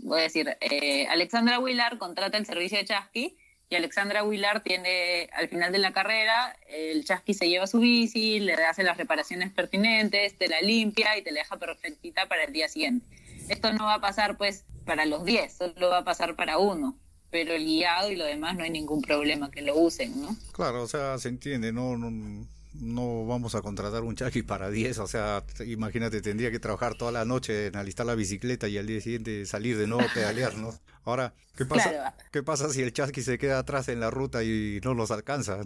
voy 0.00 0.20
a 0.20 0.22
decir, 0.24 0.56
eh, 0.60 1.06
Alexandra 1.06 1.60
Willard 1.60 1.98
contrata 1.98 2.38
el 2.38 2.46
servicio 2.46 2.78
de 2.78 2.86
chasqui 2.86 3.36
y 3.70 3.76
Alexandra 3.76 4.22
Willard 4.22 4.62
tiene, 4.62 5.28
al 5.32 5.48
final 5.48 5.72
de 5.72 5.78
la 5.78 5.92
carrera, 5.92 6.56
el 6.68 7.04
chasqui 7.04 7.34
se 7.34 7.48
lleva 7.48 7.66
su 7.66 7.80
bici, 7.80 8.40
le 8.40 8.54
hace 8.54 8.82
las 8.82 8.96
reparaciones 8.96 9.52
pertinentes, 9.52 10.36
te 10.36 10.48
la 10.48 10.60
limpia 10.60 11.16
y 11.16 11.22
te 11.22 11.32
la 11.32 11.40
deja 11.40 11.56
perfectita 11.56 12.26
para 12.28 12.44
el 12.44 12.52
día 12.52 12.68
siguiente. 12.68 13.06
Esto 13.48 13.72
no 13.72 13.84
va 13.84 13.94
a 13.94 14.00
pasar 14.00 14.36
pues 14.36 14.64
para 14.84 15.06
los 15.06 15.24
10, 15.24 15.52
solo 15.52 15.90
va 15.90 15.98
a 15.98 16.04
pasar 16.04 16.36
para 16.36 16.58
uno 16.58 16.96
pero 17.34 17.52
el 17.52 17.64
guiado 17.64 18.12
y 18.12 18.14
lo 18.14 18.24
demás 18.26 18.56
no 18.56 18.62
hay 18.62 18.70
ningún 18.70 19.02
problema 19.02 19.50
que 19.50 19.60
lo 19.60 19.76
usen, 19.76 20.22
¿no? 20.22 20.36
Claro, 20.52 20.84
o 20.84 20.86
sea, 20.86 21.18
se 21.18 21.28
entiende, 21.28 21.72
no, 21.72 21.96
no, 21.96 22.46
no 22.74 23.24
vamos 23.26 23.54
a 23.54 23.62
contratar 23.62 24.02
un 24.02 24.16
chasqui 24.16 24.42
para 24.42 24.70
10, 24.70 24.98
o 24.98 25.06
sea, 25.06 25.44
imagínate, 25.64 26.20
tendría 26.20 26.50
que 26.50 26.58
trabajar 26.58 26.96
toda 26.96 27.12
la 27.12 27.24
noche 27.24 27.66
en 27.66 27.76
alistar 27.76 28.06
la 28.06 28.14
bicicleta 28.14 28.68
y 28.68 28.78
al 28.78 28.86
día 28.86 29.00
siguiente 29.00 29.46
salir 29.46 29.78
de 29.78 29.86
nuevo 29.86 30.08
a 30.08 30.12
pedalear, 30.12 30.56
¿no? 30.56 30.74
Ahora, 31.04 31.34
¿qué 31.56 31.64
pasa, 31.64 32.14
¿qué 32.32 32.42
pasa 32.42 32.68
si 32.70 32.82
el 32.82 32.92
chasqui 32.92 33.22
se 33.22 33.38
queda 33.38 33.58
atrás 33.58 33.88
en 33.88 34.00
la 34.00 34.10
ruta 34.10 34.42
y 34.42 34.80
no 34.82 34.94
los 34.94 35.10
alcanza? 35.10 35.60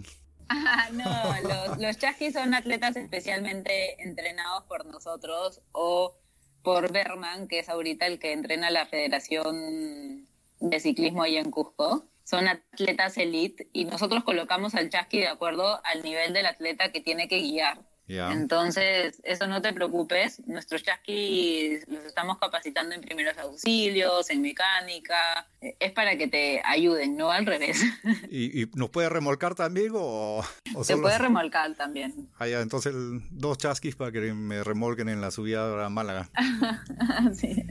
Ah, 0.49 0.89
no, 0.91 1.47
los, 1.47 1.77
los 1.79 1.97
chasquis 1.97 2.33
son 2.33 2.53
atletas 2.53 2.95
especialmente 2.95 4.01
entrenados 4.03 4.63
por 4.65 4.85
nosotros 4.85 5.61
o 5.71 6.15
por 6.63 6.91
Berman, 6.91 7.47
que 7.47 7.59
es 7.59 7.69
ahorita 7.69 8.05
el 8.05 8.19
que 8.19 8.33
entrena 8.33 8.69
la 8.69 8.85
Federación 8.85 10.27
de 10.59 10.79
Ciclismo 10.79 11.23
ahí 11.23 11.37
en 11.37 11.51
Cusco 11.51 12.05
son 12.29 12.47
atletas 12.47 13.17
elite 13.17 13.69
y 13.73 13.85
nosotros 13.85 14.23
colocamos 14.23 14.75
al 14.75 14.91
chasqui 14.91 15.17
de 15.17 15.27
acuerdo 15.29 15.81
al 15.83 16.03
nivel 16.03 16.31
del 16.31 16.45
atleta 16.45 16.91
que 16.91 17.01
tiene 17.01 17.27
que 17.27 17.39
guiar. 17.39 17.88
Entonces, 18.09 19.21
eso 19.23 19.47
no 19.47 19.61
te 19.61 19.71
preocupes. 19.71 20.41
Nuestros 20.47 20.81
chasquis 20.81 21.87
los 21.87 22.05
estamos 22.05 22.39
capacitando 22.39 22.95
en 22.95 23.01
primeros 23.01 23.37
auxilios, 23.37 24.29
en 24.31 24.41
mecánica. 24.41 25.47
Es 25.61 25.91
para 25.91 26.17
que 26.17 26.27
te 26.27 26.61
ayuden, 26.65 27.15
no 27.15 27.31
al 27.31 27.45
revés. 27.45 27.83
¿Y, 28.31 28.67
nos 28.73 28.89
puede 28.89 29.09
remolcar 29.09 29.53
también 29.53 29.91
o, 29.93 30.43
Se 30.83 30.97
puede 30.97 31.17
remolcar 31.19 31.75
también. 31.75 32.29
Ah, 32.39 32.47
ya, 32.47 32.61
entonces 32.61 32.93
dos 33.29 33.57
chasquis 33.57 33.95
para 33.95 34.11
que 34.11 34.33
me 34.33 34.63
remolquen 34.63 35.09
en 35.09 35.21
la 35.21 35.29
subida 35.29 35.85
a 35.85 35.89
Málaga. 35.89 36.29
sí. 37.33 37.63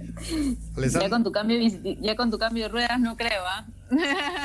Ya 0.77 1.11
con, 1.11 1.25
tu 1.25 1.33
cambio, 1.33 1.59
ya 2.01 2.15
con 2.15 2.31
tu 2.31 2.39
cambio 2.39 2.65
de 2.65 2.69
ruedas 2.69 3.01
no 3.01 3.17
creo, 3.17 3.43
¿ah? 3.45 3.67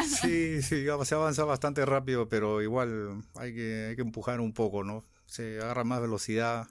sí, 0.05 0.61
sí, 0.61 0.85
se 1.03 1.15
avanza 1.15 1.43
bastante 1.43 1.85
rápido, 1.85 2.29
pero 2.29 2.61
igual 2.61 3.23
hay 3.35 3.53
que, 3.53 3.87
hay 3.89 3.95
que 3.95 4.01
empujar 4.01 4.39
un 4.39 4.53
poco, 4.53 4.83
¿no? 4.83 5.03
Se 5.33 5.59
agarra 5.59 5.83
más 5.83 5.99
velocidad, 5.99 6.67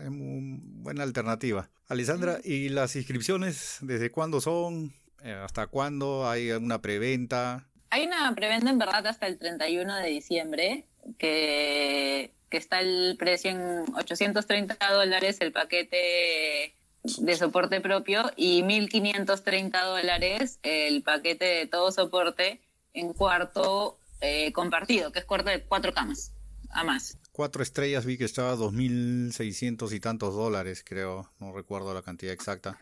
es 0.00 0.08
una 0.08 0.58
buena 0.62 1.02
alternativa. 1.02 1.68
Alessandra, 1.86 2.38
¿y 2.42 2.70
las 2.70 2.96
inscripciones 2.96 3.76
desde 3.82 4.10
cuándo 4.10 4.40
son? 4.40 4.94
Eh, 5.22 5.32
¿Hasta 5.34 5.66
cuándo? 5.66 6.26
¿Hay 6.26 6.50
una 6.52 6.80
preventa? 6.80 7.66
Hay 7.90 8.06
una 8.06 8.34
preventa 8.34 8.70
en 8.70 8.78
verdad 8.78 9.06
hasta 9.06 9.26
el 9.26 9.38
31 9.38 9.96
de 9.96 10.08
diciembre, 10.08 10.86
que, 11.18 12.32
que 12.48 12.56
está 12.56 12.80
el 12.80 13.16
precio 13.18 13.50
en 13.50 13.84
830 13.94 14.78
dólares 14.94 15.36
el 15.40 15.52
paquete 15.52 16.74
de 17.18 17.36
soporte 17.36 17.82
propio 17.82 18.32
y 18.34 18.62
1.530 18.62 19.84
dólares 19.84 20.58
el 20.62 21.02
paquete 21.02 21.44
de 21.44 21.66
todo 21.66 21.92
soporte 21.92 22.62
en 22.94 23.12
cuarto 23.12 23.98
eh, 24.22 24.52
compartido, 24.54 25.12
que 25.12 25.18
es 25.18 25.26
cuarto 25.26 25.50
de 25.50 25.62
cuatro 25.64 25.92
camas, 25.92 26.32
a 26.70 26.82
más. 26.82 27.18
Cuatro 27.36 27.62
estrellas 27.62 28.06
vi 28.06 28.16
que 28.16 28.24
estaba 28.24 28.56
2.600 28.56 29.92
y 29.92 30.00
tantos 30.00 30.34
dólares, 30.34 30.82
creo, 30.82 31.30
no 31.38 31.52
recuerdo 31.52 31.92
la 31.92 32.00
cantidad 32.00 32.32
exacta. 32.32 32.78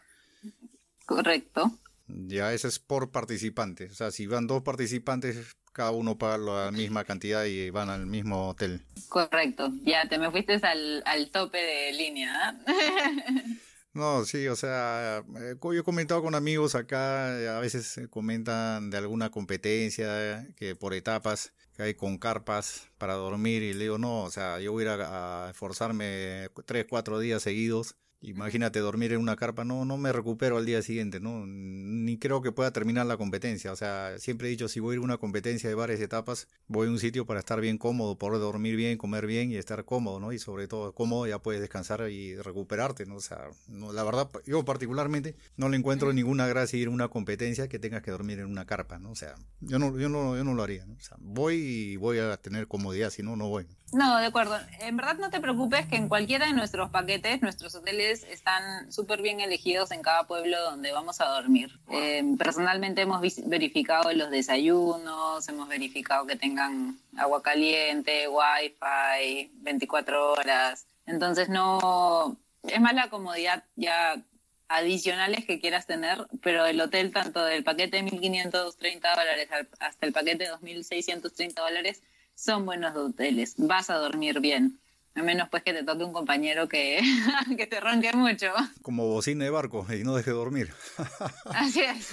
Correcto. 1.07 1.77
Ya, 2.07 2.53
ese 2.53 2.69
es 2.69 2.79
por 2.79 3.11
participante. 3.11 3.87
O 3.87 3.95
sea, 3.95 4.13
si 4.13 4.29
van 4.29 4.47
dos 4.47 4.63
participantes, 4.63 5.57
cada 5.73 5.91
uno 5.91 6.19
paga 6.19 6.39
la 6.39 6.71
misma 6.71 7.03
cantidad 7.03 7.45
y 7.47 7.71
van 7.71 7.91
al 7.91 8.07
mismo 8.07 8.51
hotel. 8.51 8.81
Correcto. 9.09 9.73
Ya, 9.83 10.09
te 10.09 10.19
me 10.21 10.31
fuiste 10.31 10.55
al, 10.63 11.03
al 11.05 11.33
tope 11.33 11.59
de 11.59 11.93
línea. 11.93 12.57
¿eh? 12.69 13.59
No, 13.93 14.25
sí, 14.25 14.49
o 14.49 14.57
sea, 14.57 15.25
eh, 15.37 15.55
yo 15.63 15.73
he 15.73 15.83
comentado 15.85 16.21
con 16.21 16.35
amigos 16.35 16.75
acá, 16.75 17.41
eh, 17.41 17.49
a 17.49 17.61
veces 17.61 18.01
comentan 18.11 18.91
de 18.91 18.97
alguna 18.99 19.31
competencia 19.31 20.49
que 20.57 20.75
por 20.75 20.95
etapas 20.95 21.53
que 21.75 21.83
hay 21.83 21.95
con 21.95 22.19
carpas 22.19 22.89
para 22.99 23.15
dormir 23.15 23.63
y 23.63 23.75
le 23.75 23.85
digo, 23.85 23.99
no, 23.99 24.23
o 24.23 24.31
sea, 24.31 24.61
yo 24.61 24.73
voy 24.73 24.87
a 24.87 25.49
esforzarme 25.51 26.49
tres, 26.67 26.87
cuatro 26.89 27.19
días 27.19 27.43
seguidos 27.43 27.97
Imagínate 28.21 28.79
dormir 28.79 29.13
en 29.13 29.21
una 29.21 29.37
carpa, 29.37 29.65
no, 29.65 29.85
no 29.85 29.99
me 29.99 30.11
recupero 30.13 30.57
al 30.57 30.65
día 30.65 30.81
siguiente, 30.81 31.21
¿no? 31.21 31.45
Ni 31.47 32.19
creo 32.19 32.41
que 32.41 32.53
pueda 32.53 32.73
terminar 32.73 33.05
la 33.05 33.19
competencia. 33.19 33.71
O 33.71 33.77
sea, 33.77 34.19
siempre 34.19 34.49
he 34.49 34.51
dicho, 34.51 34.69
si 34.69 34.81
voy 34.81 34.95
a 34.95 34.97
ir 34.97 35.01
a 35.01 35.05
una 35.05 35.19
competencia 35.19 35.69
de 35.69 35.75
varias 35.75 36.01
etapas, 36.01 36.49
voy 36.67 36.89
a 36.89 36.91
un 36.91 36.99
sitio 36.99 37.27
para 37.27 37.41
estar 37.41 37.61
bien 37.61 37.77
cómodo, 37.77 38.17
poder 38.17 38.41
dormir 38.41 38.77
bien, 38.77 38.97
comer 38.97 39.27
bien 39.27 39.51
y 39.51 39.57
estar 39.57 39.85
cómodo, 39.85 40.21
¿no? 40.21 40.33
Y 40.33 40.39
sobre 40.39 40.69
todo 40.69 40.95
cómodo 40.95 41.27
ya 41.27 41.39
puedes 41.39 41.61
descansar 41.61 42.09
y 42.11 42.35
recuperarte, 42.37 43.05
¿no? 43.05 43.17
O 43.17 43.21
sea, 43.21 43.51
no, 43.69 43.93
la 43.93 44.03
verdad, 44.05 44.31
yo 44.47 44.65
particularmente 44.65 45.37
no 45.57 45.69
le 45.69 45.77
encuentro 45.77 46.13
ninguna 46.13 46.47
gracia 46.47 46.79
ir 46.79 46.89
a 46.89 46.91
una 46.91 47.09
competencia 47.09 47.69
que 47.69 47.79
tengas 47.79 48.03
que 48.03 48.11
dormir 48.11 48.39
en 48.39 48.47
una 48.47 48.65
carpa, 48.65 48.99
¿no? 48.99 49.11
O 49.11 49.17
sea, 49.17 49.35
yo 49.61 49.79
no, 49.79 49.99
yo 49.99 50.09
no, 50.09 50.37
yo 50.37 50.45
no 50.45 50.55
lo 50.55 50.63
haría, 50.63 50.87
¿no? 50.87 50.95
O 50.95 51.01
sea, 51.01 51.17
voy 51.21 51.57
y 51.57 51.97
voy 51.97 52.19
a 52.19 52.37
tener 52.39 52.69
comodidad, 52.69 53.11
si 53.11 53.23
no, 53.23 53.37
no 53.37 53.49
voy. 53.49 53.67
No, 53.93 54.19
de 54.19 54.27
acuerdo. 54.27 54.59
En 54.81 54.97
verdad 54.97 55.17
no 55.19 55.31
te 55.31 55.41
preocupes 55.41 55.87
que 55.87 55.97
en 55.97 56.09
cualquiera 56.09 56.47
de 56.47 56.53
nuestros 56.53 56.91
paquetes, 56.91 57.41
nuestros 57.43 57.75
hoteles 57.77 58.14
están 58.23 58.93
súper 58.93 59.21
bien 59.21 59.41
elegidos 59.41 59.91
en 59.91 60.03
cada 60.03 60.27
pueblo 60.27 60.61
donde 60.63 60.93
vamos 60.93 61.21
a 61.21 61.27
dormir. 61.27 61.79
Eh, 61.91 62.23
personalmente 62.39 63.03
hemos 63.03 63.21
verificado 63.47 64.13
los 64.13 64.31
desayunos, 64.31 65.49
hemos 65.49 65.69
verificado 65.69 66.27
que 66.27 66.37
tengan 66.37 66.99
agua 67.17 67.43
caliente, 67.43 68.29
wifi, 68.29 69.51
24 69.55 70.33
horas. 70.33 70.87
Entonces 71.07 71.49
no, 71.49 72.37
es 72.63 72.81
más 72.81 72.95
la 72.95 73.11
comodidad 73.11 73.65
ya 73.77 74.23
adicionales 74.69 75.45
que 75.45 75.61
quieras 75.61 75.87
tener, 75.87 76.27
pero 76.43 76.67
el 76.67 76.81
hotel, 76.81 77.13
tanto 77.13 77.45
del 77.45 77.65
paquete 77.65 78.03
de 78.03 78.05
1.530 78.05 79.17
dólares 79.17 79.49
hasta 79.79 80.07
el 80.07 80.13
paquete 80.13 80.45
de 80.45 80.53
2.630 80.53 81.55
dólares, 81.55 82.03
son 82.35 82.67
buenos 82.67 82.97
hoteles. 82.97 83.55
Vas 83.59 83.91
a 83.91 83.97
dormir 83.97 84.41
bien. 84.41 84.81
A 85.17 85.23
menos 85.23 85.49
pues 85.49 85.63
que 85.63 85.73
te 85.73 85.85
toque 85.85 86.05
un 86.05 86.13
compañero 86.13 86.69
que, 86.69 87.01
que 87.57 87.67
te 87.67 87.81
ronque 87.81 88.13
mucho. 88.15 88.53
Como 88.83 89.07
bocina 89.07 89.45
de 89.45 89.51
barco 89.51 89.87
y 89.93 90.03
no 90.03 90.15
deje 90.17 90.33
dormir. 90.33 90.73
Así 91.47 91.83
es. 91.83 92.11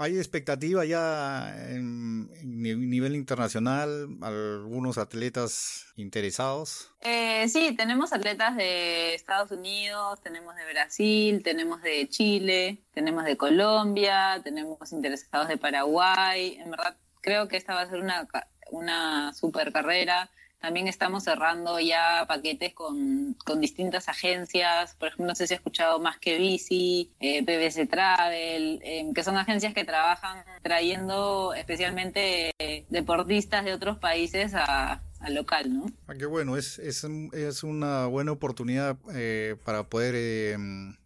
¿Hay 0.00 0.16
expectativa 0.16 0.86
ya 0.86 1.54
en, 1.68 2.30
nivel 2.42 3.14
internacional? 3.14 4.08
¿Algunos 4.22 4.96
atletas 4.96 5.92
interesados? 5.94 6.90
Eh, 7.02 7.46
sí, 7.50 7.74
tenemos 7.76 8.14
atletas 8.14 8.56
de 8.56 9.14
Estados 9.14 9.50
Unidos, 9.50 10.18
tenemos 10.22 10.56
de 10.56 10.64
Brasil, 10.72 11.42
tenemos 11.42 11.82
de 11.82 12.08
Chile, 12.08 12.82
tenemos 12.94 13.24
de 13.24 13.36
Colombia, 13.36 14.40
tenemos 14.42 14.90
interesados 14.90 15.48
de 15.48 15.58
Paraguay. 15.58 16.56
En 16.58 16.70
verdad, 16.70 16.96
creo 17.20 17.46
que 17.48 17.58
esta 17.58 17.74
va 17.74 17.82
a 17.82 17.90
ser 17.90 18.00
una, 18.00 18.26
una 18.70 19.34
super 19.34 19.70
carrera. 19.70 20.30
También 20.60 20.88
estamos 20.88 21.24
cerrando 21.24 21.80
ya 21.80 22.24
paquetes 22.28 22.74
con, 22.74 23.36
distintas 23.58 24.08
agencias, 24.08 24.94
por 24.94 25.08
ejemplo, 25.08 25.26
no 25.26 25.34
sé 25.34 25.46
si 25.46 25.54
he 25.54 25.56
escuchado 25.56 25.98
más 26.00 26.18
que 26.18 26.38
Bici, 26.38 27.10
eh, 27.20 27.42
Travel, 27.90 28.80
em, 28.82 29.12
que 29.12 29.24
son 29.24 29.36
agencias 29.36 29.74
que 29.74 29.84
trabajan 29.84 30.44
trayendo 30.62 31.54
especialmente 31.54 32.52
eh, 32.58 32.84
deportistas 32.90 33.64
de 33.64 33.72
otros 33.72 33.98
países 33.98 34.52
a, 34.54 35.02
al 35.20 35.34
local, 35.34 35.72
¿no? 35.72 35.86
Ah, 36.06 36.14
qué 36.18 36.26
bueno, 36.26 36.56
es, 36.56 36.78
es, 36.78 37.04
es 37.32 37.62
una 37.62 38.06
buena 38.06 38.32
oportunidad 38.32 38.98
eh, 39.14 39.56
para 39.64 39.84
poder 39.84 40.14
em, 40.14 40.96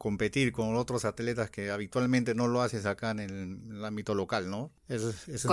competir 0.00 0.50
con 0.50 0.76
otros 0.76 1.04
atletas 1.04 1.50
que 1.50 1.70
habitualmente 1.70 2.34
no 2.34 2.48
lo 2.48 2.62
haces 2.62 2.86
acá 2.86 3.10
en 3.10 3.20
el, 3.20 3.84
ámbito 3.84 4.14
local, 4.14 4.48
¿no? 4.48 4.72
Eso, 4.88 5.12
es 5.26 5.46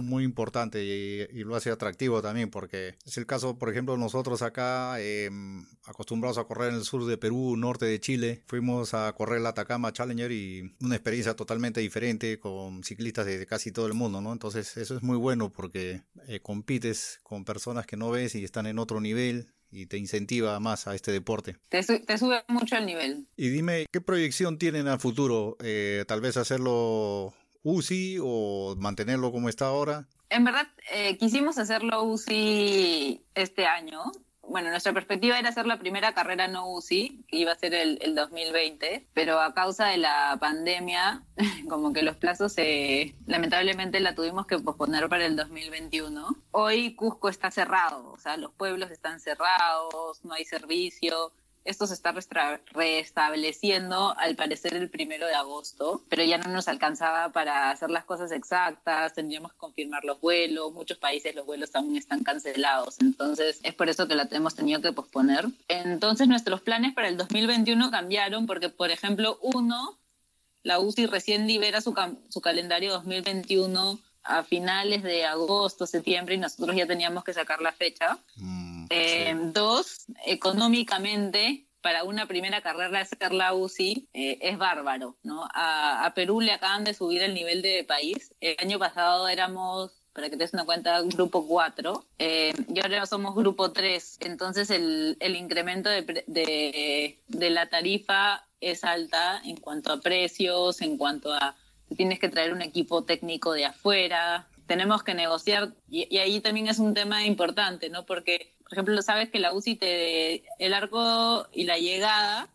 muy, 0.00 0.24
importante 0.24 0.82
y, 0.82 1.44
lo 1.44 1.54
hace 1.54 1.70
atractivo 1.70 2.20
también 2.20 2.50
porque 2.50 2.96
es 3.06 3.16
el 3.16 3.26
caso, 3.26 3.56
por 3.60 3.70
ejemplo, 3.70 3.96
nosotros 3.96 4.42
acá 4.42 5.00
em, 5.00 5.64
acostumbrados 5.84 6.36
a 6.38 6.44
correr 6.44 6.70
en 6.70 6.78
el 6.78 6.82
sur 6.82 7.06
de 7.06 7.16
Perú, 7.16 7.56
norte 7.56 7.86
de 7.86 8.00
Chile, 8.00 8.42
fuimos 8.48 8.92
a 8.92 9.12
correr 9.12 9.40
la 9.40 9.50
Atacama 9.50 9.92
Challenger 9.92 10.32
y 10.32 10.74
una 10.80 10.96
experiencia 10.96 11.36
totalmente 11.36 11.80
diferente 11.80 12.40
con 12.40 12.82
ciclistas 12.82 13.26
de 13.26 13.46
casi 13.46 13.70
todo 13.70 13.86
el 13.86 13.94
mundo, 13.94 14.20
¿no? 14.20 14.32
Entonces 14.32 14.76
eso 14.78 14.96
es 14.96 15.04
muy 15.04 15.16
bueno 15.16 15.52
porque 15.52 16.02
eh, 16.26 16.40
compites 16.40 17.20
con 17.22 17.44
personas 17.44 17.86
que 17.86 17.96
no 17.96 18.10
ves 18.10 18.34
y 18.34 18.42
están 18.42 18.66
en 18.66 18.80
otro 18.80 19.00
nivel 19.00 19.46
y 19.72 19.86
te 19.86 19.96
incentiva 19.96 20.60
más 20.60 20.86
a 20.86 20.94
este 20.94 21.10
deporte. 21.10 21.56
Te, 21.70 21.82
sube 21.82 22.44
mucho 22.48 22.76
el 22.76 22.86
nivel. 22.86 23.26
Y 23.36 23.48
dime, 23.48 23.86
¿qué 23.90 24.00
proyección 24.00 24.58
tienen 24.58 24.86
al 24.86 25.00
futuro? 25.00 25.56
Eh, 25.60 26.04
¿Tal 26.06 26.20
vez 26.20 26.36
hacerlo 26.36 27.34
UCI 27.62 28.18
o 28.20 28.76
mantenerlo 28.78 29.32
como 29.32 29.48
está 29.48 29.66
ahora? 29.66 30.06
En 30.28 30.44
verdad, 30.44 30.68
eh, 30.92 31.16
quisimos 31.18 31.58
hacerlo 31.58 32.04
UCI 32.04 33.22
este 33.34 33.66
año, 33.66 34.02
bueno, 34.42 34.70
nuestra 34.70 34.92
perspectiva 34.92 35.38
era 35.38 35.48
hacer 35.48 35.66
la 35.66 35.78
primera 35.78 36.12
carrera 36.14 36.48
no 36.48 36.68
UCI, 36.68 37.24
que 37.28 37.36
iba 37.36 37.52
a 37.52 37.58
ser 37.58 37.74
el, 37.74 37.98
el 38.02 38.14
2020, 38.14 39.06
pero 39.14 39.40
a 39.40 39.54
causa 39.54 39.86
de 39.86 39.98
la 39.98 40.36
pandemia, 40.40 41.22
como 41.68 41.92
que 41.92 42.02
los 42.02 42.16
plazos 42.16 42.52
se, 42.52 43.14
lamentablemente 43.26 44.00
la 44.00 44.14
tuvimos 44.14 44.46
que 44.46 44.58
posponer 44.58 45.08
para 45.08 45.26
el 45.26 45.36
2021. 45.36 46.36
Hoy 46.50 46.94
Cusco 46.94 47.28
está 47.28 47.50
cerrado, 47.50 48.10
o 48.12 48.18
sea, 48.18 48.36
los 48.36 48.52
pueblos 48.52 48.90
están 48.90 49.20
cerrados, 49.20 50.24
no 50.24 50.34
hay 50.34 50.44
servicio, 50.44 51.32
esto 51.64 51.86
se 51.86 51.94
está 51.94 52.12
restableciendo 52.12 54.14
al 54.18 54.36
parecer 54.36 54.74
el 54.74 54.90
primero 54.90 55.26
de 55.26 55.34
agosto, 55.34 56.02
pero 56.08 56.24
ya 56.24 56.38
no 56.38 56.50
nos 56.50 56.68
alcanzaba 56.68 57.30
para 57.30 57.70
hacer 57.70 57.90
las 57.90 58.04
cosas 58.04 58.32
exactas, 58.32 59.14
tendríamos 59.14 59.52
que 59.52 59.58
confirmar 59.58 60.04
los 60.04 60.20
vuelos, 60.20 60.72
muchos 60.72 60.98
países 60.98 61.34
los 61.34 61.46
vuelos 61.46 61.70
también 61.70 61.98
están 61.98 62.24
cancelados, 62.24 63.00
entonces 63.00 63.60
es 63.62 63.74
por 63.74 63.88
eso 63.88 64.08
que 64.08 64.14
la 64.14 64.28
hemos 64.30 64.54
tenido 64.54 64.80
que 64.80 64.92
posponer. 64.92 65.46
Entonces 65.68 66.28
nuestros 66.28 66.60
planes 66.60 66.94
para 66.94 67.08
el 67.08 67.16
2021 67.16 67.90
cambiaron 67.90 68.46
porque, 68.46 68.68
por 68.68 68.90
ejemplo, 68.90 69.38
uno, 69.42 69.98
la 70.62 70.78
UCI 70.78 71.06
recién 71.06 71.46
libera 71.46 71.80
su, 71.80 71.94
su 72.28 72.40
calendario 72.40 72.92
2021 72.92 73.98
a 74.24 74.44
finales 74.44 75.02
de 75.02 75.24
agosto, 75.24 75.86
septiembre, 75.86 76.34
y 76.34 76.38
nosotros 76.38 76.76
ya 76.76 76.86
teníamos 76.86 77.24
que 77.24 77.32
sacar 77.32 77.60
la 77.60 77.72
fecha. 77.72 78.18
Mm, 78.36 78.61
eh, 78.92 79.34
dos, 79.52 80.06
económicamente, 80.26 81.66
para 81.80 82.04
una 82.04 82.26
primera 82.26 82.60
carrera 82.60 83.00
hacer 83.00 83.32
la 83.32 83.54
UCI 83.54 84.08
eh, 84.14 84.38
es 84.40 84.56
bárbaro, 84.56 85.16
¿no? 85.22 85.48
A, 85.52 86.12
Perú 86.14 86.40
le 86.40 86.52
acaban 86.52 86.84
de 86.84 86.94
subir 86.94 87.22
el 87.22 87.34
nivel 87.34 87.60
de 87.60 87.84
país. 87.84 88.32
El 88.40 88.56
año 88.58 88.78
pasado 88.78 89.28
éramos, 89.28 89.90
para 90.12 90.30
que 90.30 90.36
te 90.36 90.44
des 90.44 90.54
una 90.54 90.64
cuenta, 90.64 91.00
grupo 91.02 91.46
4 91.46 92.04
eh, 92.18 92.54
y 92.72 92.80
ahora 92.80 93.04
somos 93.06 93.34
grupo 93.34 93.72
3. 93.72 94.18
Entonces 94.20 94.70
el, 94.70 95.16
el 95.20 95.34
incremento 95.34 95.90
de, 95.90 96.24
de, 96.26 97.18
de 97.26 97.50
la 97.50 97.66
tarifa 97.66 98.46
es 98.60 98.84
alta 98.84 99.42
en 99.44 99.56
cuanto 99.56 99.92
a 99.92 100.00
precios, 100.00 100.80
en 100.82 100.96
cuanto 100.96 101.32
a 101.32 101.56
tienes 101.96 102.18
que 102.18 102.28
traer 102.28 102.52
un 102.52 102.62
equipo 102.62 103.04
técnico 103.04 103.52
de 103.52 103.66
afuera, 103.66 104.48
tenemos 104.66 105.02
que 105.02 105.14
negociar, 105.14 105.74
y, 105.90 106.16
ahí 106.16 106.40
también 106.40 106.68
es 106.68 106.78
un 106.78 106.94
tema 106.94 107.26
importante, 107.26 107.90
¿no? 107.90 108.06
Porque, 108.06 108.51
por 108.72 108.78
ejemplo, 108.78 109.02
sabes 109.02 109.28
que 109.28 109.38
la 109.38 109.52
UCI, 109.52 109.76
te, 109.76 110.44
el 110.58 110.72
arco 110.72 111.46
y 111.52 111.64
la 111.64 111.76
llegada 111.76 112.48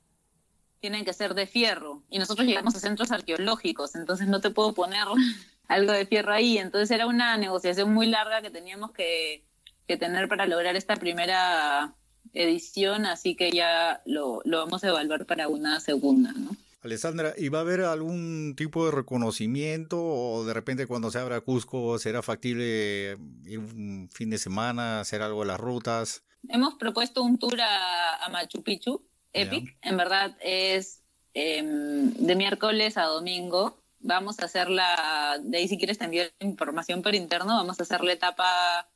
tienen 0.79 1.05
que 1.05 1.13
ser 1.13 1.35
de 1.35 1.45
fierro, 1.45 2.01
y 2.09 2.17
nosotros 2.17 2.47
llegamos 2.47 2.73
a 2.73 2.79
centros 2.79 3.11
arqueológicos, 3.11 3.93
entonces 3.93 4.27
no 4.27 4.41
te 4.41 4.49
puedo 4.49 4.73
poner 4.73 5.03
algo 5.67 5.91
de 5.91 6.07
fierro 6.07 6.33
ahí, 6.33 6.57
entonces 6.57 6.89
era 6.89 7.05
una 7.05 7.37
negociación 7.37 7.93
muy 7.93 8.07
larga 8.07 8.41
que 8.41 8.49
teníamos 8.49 8.93
que, 8.93 9.43
que 9.87 9.95
tener 9.95 10.27
para 10.27 10.47
lograr 10.47 10.75
esta 10.75 10.95
primera 10.95 11.93
edición, 12.33 13.05
así 13.05 13.35
que 13.35 13.51
ya 13.51 14.01
lo, 14.07 14.41
lo 14.43 14.57
vamos 14.57 14.83
a 14.83 14.87
evaluar 14.87 15.27
para 15.27 15.47
una 15.49 15.79
segunda, 15.79 16.31
¿no? 16.31 16.49
Alessandra, 16.81 17.33
¿y 17.35 17.49
va 17.49 17.59
a 17.59 17.61
haber 17.61 17.81
algún 17.81 18.55
tipo 18.55 18.85
de 18.85 18.91
reconocimiento 18.91 19.99
o 19.99 20.45
de 20.45 20.53
repente 20.53 20.85
cuando 20.85 21.09
se 21.09 21.17
abra 21.17 21.41
Cusco 21.41 21.97
será 21.97 22.21
factible 22.21 23.17
ir 23.45 23.59
un 23.59 24.09
fin 24.11 24.29
de 24.29 24.37
semana, 24.37 24.99
hacer 24.99 25.21
algo 25.21 25.41
de 25.41 25.47
las 25.47 25.59
rutas? 25.59 26.23
Hemos 26.49 26.75
propuesto 26.75 27.23
un 27.23 27.39
tour 27.39 27.59
a, 27.59 28.29
Machu 28.31 28.63
Picchu, 28.63 29.03
Epic. 29.33 29.75
En 29.81 29.97
verdad 29.97 30.37
es 30.39 31.01
em, 31.33 32.13
de 32.13 32.35
miércoles 32.35 32.97
a 32.97 33.05
domingo. 33.05 33.81
Vamos 33.99 34.39
a 34.39 34.45
hacer 34.45 34.69
la, 34.69 35.39
de 35.41 35.57
ahí 35.57 35.67
si 35.67 35.77
quieres 35.77 35.97
te 35.97 36.05
envío 36.05 36.25
información 36.39 37.01
por 37.01 37.15
interno, 37.15 37.55
vamos 37.55 37.79
a 37.79 37.83
hacer 37.83 38.01
la 38.01 38.13
etapa, 38.13 38.87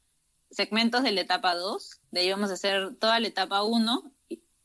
segmentos 0.52 1.02
de 1.02 1.12
la 1.12 1.22
etapa 1.22 1.56
2, 1.56 2.02
de 2.12 2.20
ahí 2.20 2.30
vamos 2.30 2.52
a 2.52 2.54
hacer 2.54 2.96
toda 2.98 3.20
la 3.20 3.28
etapa 3.28 3.64
1 3.64 4.14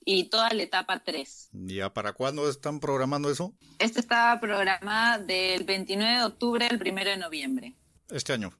y 0.06 0.30
toda 0.30 0.48
la 0.54 0.62
etapa 0.62 1.02
3. 1.04 1.50
¿Ya 1.52 1.92
para 1.92 2.14
cuándo 2.14 2.48
están 2.48 2.78
programando 2.80 3.28
eso? 3.28 3.54
Este 3.80 4.00
está 4.00 4.38
programada 4.40 5.18
del 5.18 5.64
29 5.64 6.18
de 6.18 6.24
octubre 6.24 6.66
al 6.66 6.80
1 6.80 7.04
de 7.04 7.16
noviembre. 7.18 7.76
¿Este 8.08 8.32
año? 8.32 8.56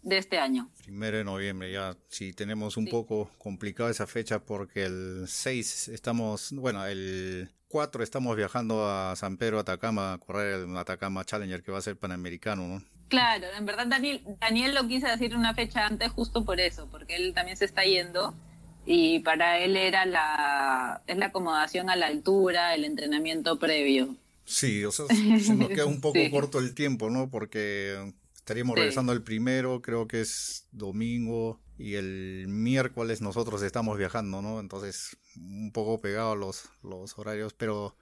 De 0.00 0.16
este 0.16 0.38
año. 0.38 0.70
1 0.88 1.10
de 1.10 1.24
noviembre, 1.24 1.72
ya 1.72 1.96
sí 2.08 2.32
tenemos 2.32 2.76
un 2.76 2.86
poco 2.86 3.30
complicada 3.36 3.90
esa 3.90 4.06
fecha 4.06 4.38
porque 4.38 4.84
el 4.84 5.24
6 5.26 5.88
estamos, 5.88 6.52
bueno, 6.52 6.86
el 6.86 7.50
4 7.66 8.04
estamos 8.04 8.36
viajando 8.36 8.88
a 8.88 9.16
San 9.16 9.36
Pedro, 9.38 9.58
Atacama, 9.58 10.12
a 10.12 10.18
correr 10.18 10.60
el 10.60 10.76
Atacama 10.76 11.24
Challenger 11.24 11.64
que 11.64 11.72
va 11.72 11.78
a 11.78 11.82
ser 11.82 11.98
panamericano, 11.98 12.68
¿no? 12.68 12.84
Claro, 13.08 13.48
en 13.58 13.66
verdad 13.66 13.88
Daniel, 13.88 14.22
Daniel 14.40 14.76
lo 14.76 14.86
quise 14.86 15.08
decir 15.08 15.34
una 15.34 15.52
fecha 15.52 15.84
antes 15.84 16.12
justo 16.12 16.44
por 16.44 16.60
eso, 16.60 16.88
porque 16.92 17.16
él 17.16 17.34
también 17.34 17.56
se 17.56 17.64
está 17.64 17.82
yendo 17.82 18.36
y 18.92 19.20
para 19.20 19.60
él 19.60 19.76
era 19.76 20.04
la, 20.04 21.04
es 21.06 21.16
la 21.16 21.26
acomodación 21.26 21.90
a 21.90 21.94
la 21.94 22.08
altura, 22.08 22.74
el 22.74 22.84
entrenamiento 22.84 23.56
previo. 23.56 24.16
Sí, 24.44 24.84
o 24.84 24.90
sea, 24.90 25.06
se 25.40 25.54
nos 25.54 25.68
queda 25.68 25.86
un 25.86 26.00
poco 26.00 26.18
corto 26.32 26.58
el 26.58 26.74
tiempo, 26.74 27.08
¿no? 27.08 27.30
Porque 27.30 28.12
estaríamos 28.34 28.76
regresando 28.76 29.12
el 29.12 29.22
primero, 29.22 29.80
creo 29.80 30.08
que 30.08 30.22
es 30.22 30.66
domingo, 30.72 31.60
y 31.78 31.94
el 31.94 32.46
miércoles 32.48 33.20
nosotros 33.20 33.62
estamos 33.62 33.96
viajando, 33.96 34.42
¿no? 34.42 34.58
Entonces, 34.58 35.16
un 35.36 35.70
poco 35.70 36.00
pegado 36.00 36.34
los, 36.34 36.64
los 36.82 37.16
horarios, 37.16 37.54
pero 37.54 37.96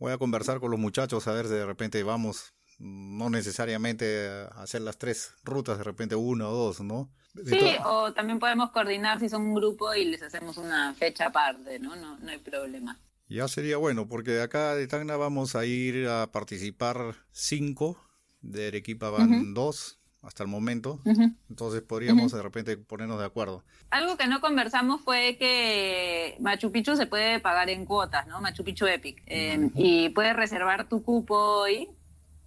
voy 0.00 0.12
a 0.12 0.18
conversar 0.18 0.58
con 0.58 0.72
los 0.72 0.80
muchachos 0.80 1.28
a 1.28 1.32
ver 1.32 1.46
si 1.46 1.52
de 1.52 1.64
repente 1.64 2.02
vamos, 2.02 2.54
no 2.80 3.30
necesariamente 3.30 4.26
a 4.26 4.46
hacer 4.60 4.80
las 4.80 4.98
tres 4.98 5.34
rutas, 5.44 5.78
de 5.78 5.84
repente 5.84 6.16
una 6.16 6.48
o 6.48 6.56
dos, 6.56 6.80
¿no? 6.80 7.08
Sí, 7.44 7.76
o 7.84 8.12
también 8.12 8.38
podemos 8.38 8.70
coordinar 8.70 9.18
si 9.18 9.28
son 9.28 9.42
un 9.42 9.54
grupo 9.54 9.92
y 9.94 10.04
les 10.04 10.22
hacemos 10.22 10.56
una 10.56 10.94
fecha 10.94 11.26
aparte, 11.26 11.78
¿no? 11.80 11.96
No, 11.96 12.18
no 12.18 12.30
hay 12.30 12.38
problema. 12.38 12.98
Ya 13.28 13.48
sería 13.48 13.76
bueno, 13.76 14.06
porque 14.06 14.30
de 14.32 14.42
acá 14.42 14.74
de 14.74 14.86
Tacna 14.86 15.16
vamos 15.16 15.56
a 15.56 15.64
ir 15.64 16.06
a 16.06 16.30
participar 16.30 17.16
cinco, 17.32 17.98
de 18.42 18.68
Arequipa 18.68 19.10
van 19.10 19.54
dos, 19.54 19.98
hasta 20.22 20.42
el 20.42 20.48
momento. 20.48 21.00
Entonces 21.48 21.82
podríamos 21.82 22.32
de 22.32 22.42
repente 22.42 22.76
ponernos 22.76 23.18
de 23.18 23.26
acuerdo. 23.26 23.64
Algo 23.90 24.16
que 24.16 24.26
no 24.26 24.40
conversamos 24.40 25.00
fue 25.02 25.36
que 25.38 26.36
Machu 26.40 26.70
Picchu 26.70 26.96
se 26.96 27.06
puede 27.06 27.40
pagar 27.40 27.70
en 27.70 27.84
cuotas, 27.84 28.26
¿no? 28.26 28.40
Machu 28.40 28.64
Picchu 28.64 28.86
Epic. 28.86 29.22
Eh, 29.26 29.70
y 29.74 30.08
puedes 30.10 30.34
reservar 30.36 30.88
tu 30.88 31.02
cupo 31.02 31.36
hoy. 31.36 31.88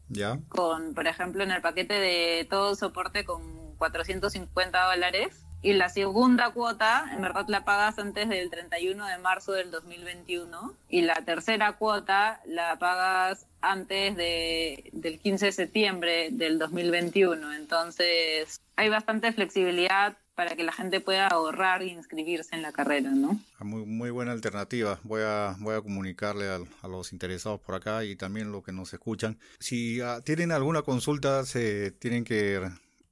Ya. 0.10 0.40
Con, 0.48 0.94
por 0.94 1.08
ejemplo, 1.08 1.44
en 1.44 1.52
el 1.52 1.62
paquete 1.62 1.94
de 1.94 2.48
todo 2.50 2.76
soporte 2.76 3.26
con 3.26 3.67
450 3.78 4.84
dólares 4.84 5.48
y 5.62 5.74
la 5.74 5.90
segunda 5.90 6.52
cuota, 6.52 7.10
en 7.14 7.22
verdad 7.22 7.46
la 7.48 7.66
pagas 7.66 7.98
antes 7.98 8.30
del 8.30 8.50
31 8.50 9.08
de 9.08 9.18
marzo 9.18 9.54
del 9.54 9.72
2021 9.72 10.76
y 10.90 11.02
la 11.02 11.16
tercera 11.26 11.74
cuota 11.78 12.42
la 12.46 12.78
pagas 12.78 13.48
antes 13.62 14.16
de, 14.16 14.90
del 14.94 15.20
15 15.20 15.48
de 15.48 15.52
septiembre 15.52 16.30
del 16.32 16.60
2021. 16.60 17.54
Entonces 17.54 18.62
hay 18.76 18.90
bastante 18.90 19.34
flexibilidad 19.34 20.18
para 20.36 20.56
que 20.56 20.64
la 20.64 20.72
gente 20.72 21.02
pueda 21.02 21.28
ahorrar 21.28 21.82
e 21.82 21.88
inscribirse 21.88 22.56
en 22.56 22.62
la 22.62 22.72
carrera, 22.72 23.10
¿no? 23.10 23.42
Ah, 23.58 23.64
muy, 23.64 23.88
muy 23.88 24.12
buena 24.12 24.34
alternativa. 24.34 25.00
Voy 25.02 25.24
a, 25.26 25.56
voy 25.58 25.76
a 25.76 25.82
comunicarle 25.82 26.46
a, 26.48 26.88
los 26.88 27.12
interesados 27.12 27.60
por 27.60 27.74
acá 27.74 28.04
y 28.04 28.16
también 28.16 28.52
los 28.52 28.64
que 28.64 28.72
nos 28.72 28.94
escuchan. 28.94 29.40
Si 29.60 30.00
ah, 30.02 30.22
tienen 30.24 30.52
alguna 30.52 30.84
consulta, 30.84 31.44
se 31.44 31.90
tienen 31.90 32.24
que 32.24 32.70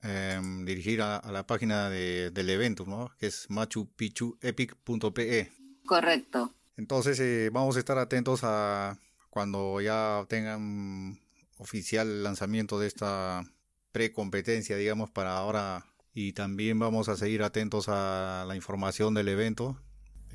Em, 0.07 0.65
dirigir 0.65 1.01
a, 1.01 1.19
la 1.31 1.47
página 1.47 1.89
del 1.89 2.49
evento, 2.51 2.85
¿no? 2.85 3.11
Que 3.17 3.25
es 3.25 3.49
machupicchuepic.pe. 3.49 5.51
Correcto. 5.83 6.53
Entonces 6.77 7.19
eh, 7.19 7.49
vamos 7.51 7.75
a 7.75 7.79
estar 7.79 7.97
atentos 7.97 8.41
a 8.43 8.99
cuando 9.31 9.81
ya 9.81 10.23
tengan 10.29 11.19
oficial 11.57 12.07
el 12.07 12.23
lanzamiento 12.23 12.79
de 12.79 12.85
esta 12.85 13.51
precompetencia, 13.91 14.77
digamos, 14.77 15.09
para 15.09 15.35
ahora. 15.35 15.87
Y 16.13 16.33
también 16.33 16.77
vamos 16.77 17.09
a 17.09 17.17
seguir 17.17 17.41
atentos 17.41 17.89
a 17.89 18.45
la 18.47 18.55
información 18.55 19.15
del 19.15 19.29
evento. 19.29 19.81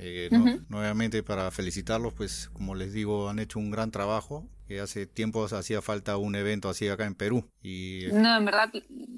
Eh, 0.03 0.31
nuevamente 0.69 1.23
para 1.23 1.51
felicitarlos, 1.51 2.15
pues 2.15 2.49
como 2.55 2.75
les 2.75 2.93
digo, 2.95 3.29
han 3.29 3.39
hecho 3.39 3.59
un 3.59 3.71
gran 3.71 3.91
trabajo 3.91 4.49
que 4.67 4.81
hace 4.81 5.07
tiempo 5.07 5.45
hacía 5.45 5.83
falta 5.83 6.17
un 6.17 6.35
evento 6.37 6.71
así 6.71 6.89
acá 6.89 7.05
en 7.05 7.15
Perú. 7.15 7.51
Y... 7.63 8.07
No, 8.13 8.37
en 8.37 8.45
verdad 8.45 8.73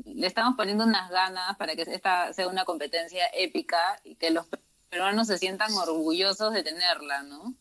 le 0.04 0.26
estamos 0.26 0.54
poniendo 0.56 0.84
unas 0.84 1.08
ganas 1.10 1.56
para 1.56 1.76
que 1.76 1.82
esta 1.82 2.32
sea 2.32 2.48
una 2.48 2.64
competencia 2.64 3.24
épica 3.32 3.78
y 4.02 4.16
que 4.16 4.30
los 4.30 4.46
peruanos 4.88 5.28
se 5.28 5.38
sientan 5.38 5.72
orgullosos 5.72 6.52
de 6.52 6.64
tenerla, 6.64 7.22
¿no? 7.22 7.54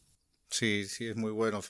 Sí, 0.50 0.86
sí, 0.86 1.08
es 1.08 1.16
muy 1.16 1.32
bueno. 1.32 1.62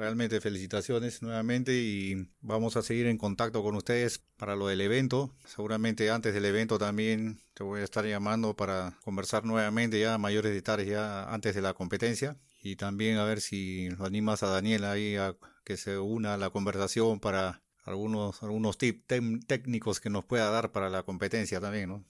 Realmente 0.00 0.40
felicitaciones 0.40 1.20
nuevamente 1.20 1.74
y 1.74 2.26
vamos 2.40 2.74
a 2.74 2.82
seguir 2.82 3.06
en 3.06 3.18
contacto 3.18 3.62
con 3.62 3.76
ustedes 3.76 4.22
para 4.38 4.56
lo 4.56 4.66
del 4.66 4.80
evento. 4.80 5.30
Seguramente 5.44 6.10
antes 6.10 6.32
del 6.32 6.46
evento 6.46 6.78
también 6.78 7.38
te 7.52 7.64
voy 7.64 7.82
a 7.82 7.84
estar 7.84 8.06
llamando 8.06 8.56
para 8.56 8.96
conversar 9.04 9.44
nuevamente 9.44 10.00
ya 10.00 10.16
mayores 10.16 10.54
detalles 10.54 10.88
ya 10.88 11.24
antes 11.24 11.54
de 11.54 11.60
la 11.60 11.74
competencia 11.74 12.38
y 12.62 12.76
también 12.76 13.18
a 13.18 13.26
ver 13.26 13.42
si 13.42 13.90
lo 13.90 14.06
animas 14.06 14.42
a 14.42 14.46
Daniel 14.46 14.86
ahí 14.86 15.16
a 15.16 15.36
que 15.64 15.76
se 15.76 15.98
una 15.98 16.32
a 16.32 16.38
la 16.38 16.48
conversación 16.48 17.20
para 17.20 17.60
algunos, 17.84 18.42
algunos 18.42 18.78
tips 18.78 19.04
técnicos 19.46 20.00
que 20.00 20.08
nos 20.08 20.24
pueda 20.24 20.48
dar 20.48 20.72
para 20.72 20.88
la 20.88 21.02
competencia 21.02 21.60
también, 21.60 21.90
¿no? 21.90 22.04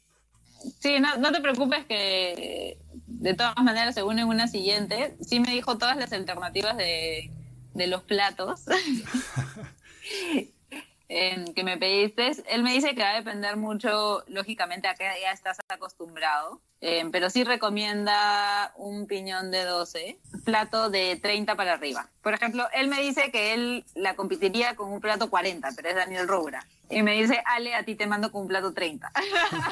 Sí, 0.79 1.00
no, 1.00 1.16
no, 1.16 1.33
te 1.33 1.40
preocupes 1.40 1.87
que 1.87 2.79
de 3.09 3.35
todas 3.35 3.57
maneras 3.57 3.96
se 3.96 4.05
une 4.05 4.24
una 4.24 4.46
siguiente. 4.46 5.16
Sí 5.20 5.40
me 5.40 5.50
dijo 5.50 5.76
todas 5.76 5.96
las 5.96 6.12
alternativas 6.12 6.76
de, 6.76 7.33
de 7.80 7.86
los 7.86 8.02
platos. 8.02 8.60
que 11.08 11.64
me 11.64 11.76
pediste, 11.76 12.30
él 12.48 12.62
me 12.62 12.72
dice 12.72 12.94
que 12.94 13.02
va 13.02 13.10
a 13.10 13.16
depender 13.16 13.56
mucho, 13.56 14.22
lógicamente, 14.28 14.86
a 14.86 14.94
qué 14.94 15.04
ya 15.20 15.32
estás 15.32 15.58
acostumbrado, 15.68 16.60
eh, 16.80 17.04
pero 17.10 17.30
sí 17.30 17.42
recomienda 17.42 18.72
un 18.76 19.06
piñón 19.06 19.50
de 19.50 19.64
12, 19.64 20.20
plato 20.44 20.88
de 20.88 21.16
30 21.16 21.56
para 21.56 21.72
arriba. 21.72 22.08
Por 22.22 22.34
ejemplo, 22.34 22.68
él 22.74 22.88
me 22.88 23.00
dice 23.00 23.32
que 23.32 23.54
él 23.54 23.84
la 23.94 24.14
competiría 24.14 24.76
con 24.76 24.92
un 24.92 25.00
plato 25.00 25.30
40, 25.30 25.70
pero 25.74 25.88
es 25.88 25.96
Daniel 25.96 26.28
Roura. 26.28 26.64
Y 26.88 27.02
me 27.02 27.20
dice, 27.20 27.42
Ale, 27.44 27.74
a 27.74 27.82
ti 27.84 27.96
te 27.96 28.06
mando 28.06 28.30
con 28.30 28.42
un 28.42 28.48
plato 28.48 28.72
30. 28.72 29.10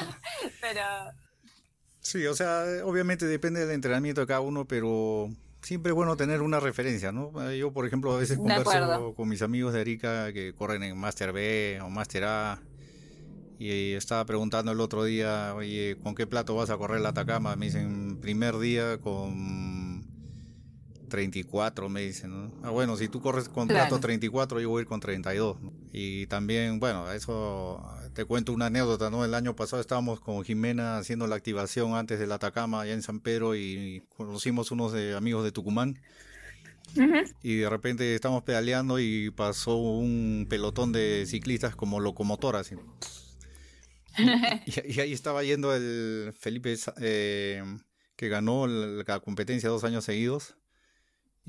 pero... 0.61 0.83
Sí, 2.01 2.25
o 2.25 2.33
sea, 2.33 2.63
obviamente 2.83 3.25
depende 3.25 3.61
del 3.61 3.71
entrenamiento 3.71 4.21
de 4.21 4.27
cada 4.27 4.41
uno, 4.41 4.65
pero 4.65 5.29
siempre 5.61 5.91
es 5.91 5.95
bueno 5.95 6.15
tener 6.15 6.41
una 6.41 6.59
referencia, 6.59 7.11
¿no? 7.11 7.31
Eh, 7.49 7.57
yo, 7.57 7.71
por 7.71 7.85
ejemplo, 7.85 8.13
a 8.13 8.17
veces 8.17 8.37
converso 8.37 9.13
con 9.15 9.29
mis 9.29 9.41
amigos 9.41 9.73
de 9.73 9.81
Arica 9.81 10.31
que 10.33 10.53
corren 10.53 10.83
en 10.83 10.97
Master 10.97 11.33
B 11.33 11.79
o 11.83 11.89
Master 11.89 12.23
A 12.25 12.61
y 13.59 13.91
estaba 13.91 14.25
preguntando 14.25 14.71
el 14.71 14.79
otro 14.79 15.03
día, 15.03 15.53
oye, 15.53 15.97
¿con 16.01 16.15
qué 16.15 16.25
plato 16.25 16.55
vas 16.55 16.69
a 16.69 16.77
correr 16.77 17.01
la 17.01 17.09
Atacama? 17.09 17.57
Me 17.57 17.65
dicen, 17.65 18.17
primer 18.21 18.57
día 18.57 18.99
con 18.99 20.07
34, 21.09 21.89
me 21.89 22.01
dicen, 22.01 22.31
¿no? 22.31 22.51
Ah, 22.63 22.69
bueno, 22.69 22.95
si 22.95 23.09
tú 23.09 23.21
corres 23.21 23.49
con 23.49 23.67
plato 23.67 23.99
34, 23.99 24.61
yo 24.61 24.69
voy 24.69 24.79
a 24.79 24.81
ir 24.83 24.87
con 24.87 25.01
32. 25.01 25.57
Y 25.91 26.27
también, 26.27 26.79
bueno, 26.79 27.11
eso 27.11 27.83
te 28.13 28.25
cuento 28.25 28.53
una 28.53 28.67
anécdota, 28.67 29.09
¿no? 29.09 29.23
El 29.23 29.33
año 29.33 29.55
pasado 29.55 29.81
estábamos 29.81 30.19
con 30.19 30.43
Jimena 30.43 30.97
haciendo 30.97 31.27
la 31.27 31.35
activación 31.35 31.95
antes 31.95 32.19
del 32.19 32.31
Atacama 32.31 32.81
allá 32.81 32.93
en 32.93 33.01
San 33.01 33.19
Pedro 33.19 33.55
y 33.55 34.03
conocimos 34.15 34.71
unos 34.71 34.91
de, 34.91 35.15
amigos 35.15 35.43
de 35.43 35.51
Tucumán. 35.51 35.99
Y 37.43 37.57
de 37.57 37.69
repente 37.69 38.15
estamos 38.15 38.43
pedaleando 38.43 38.99
y 38.99 39.29
pasó 39.29 39.77
un 39.77 40.47
pelotón 40.49 40.91
de 40.91 41.25
ciclistas 41.27 41.75
como 41.75 41.99
locomotoras. 41.99 42.71
y, 44.65 44.99
ahí 44.99 45.13
estaba 45.13 45.43
yendo 45.43 45.75
el 45.75 46.33
Felipe 46.37 46.75
eh, 46.99 47.63
que 48.15 48.27
ganó 48.27 48.67
la 48.67 49.19
competencia 49.19 49.69
dos 49.69 49.83
años 49.83 50.03
seguidos. 50.03 50.55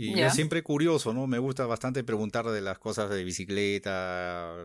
Y 0.01 0.21
es 0.21 0.35
siempre 0.35 0.63
curioso, 0.63 1.13
¿no? 1.13 1.27
Me 1.27 1.39
gusta 1.39 1.67
bastante 1.67 2.03
preguntar 2.03 2.47
de 2.47 2.63
las 2.63 2.79
cosas 2.79 3.11
de 3.11 3.23
bicicleta. 3.23 4.65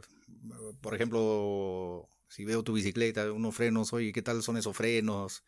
Por 0.80 0.96
ejemplo, 0.96 2.08
si 2.30 2.46
veo 2.46 2.64
tu 2.64 2.74
bicicleta, 2.74 3.32
unos 3.32 3.54
frenos, 3.54 3.92
oye, 3.92 4.14
¿qué 4.14 4.22
tal 4.22 4.42
son 4.44 4.56
esos 4.56 4.78
frenos? 4.78 5.44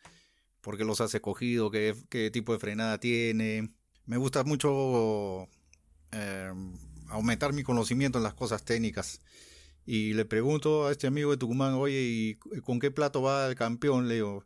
¿Por 0.60 0.76
qué 0.76 0.84
los 0.84 1.00
has 1.00 1.14
escogido? 1.14 1.70
¿Qué, 1.70 1.94
qué 2.10 2.30
tipo 2.30 2.52
de 2.52 2.58
frenada 2.58 2.98
tiene? 3.00 3.70
Me 4.04 4.18
gusta 4.18 4.44
mucho 4.44 5.48
eh, 6.12 6.52
aumentar 7.08 7.54
mi 7.54 7.62
conocimiento 7.62 8.18
en 8.18 8.24
las 8.24 8.34
cosas 8.34 8.64
técnicas. 8.64 9.22
Y 9.86 10.12
le 10.12 10.26
pregunto 10.26 10.86
a 10.86 10.92
este 10.92 11.06
amigo 11.06 11.30
de 11.30 11.38
Tucumán, 11.38 11.72
oye, 11.74 12.00
¿y 12.00 12.34
con 12.60 12.78
qué 12.78 12.90
plato 12.90 13.22
va 13.22 13.46
el 13.46 13.54
campeón? 13.54 14.06
Le 14.06 14.16
digo, 14.16 14.44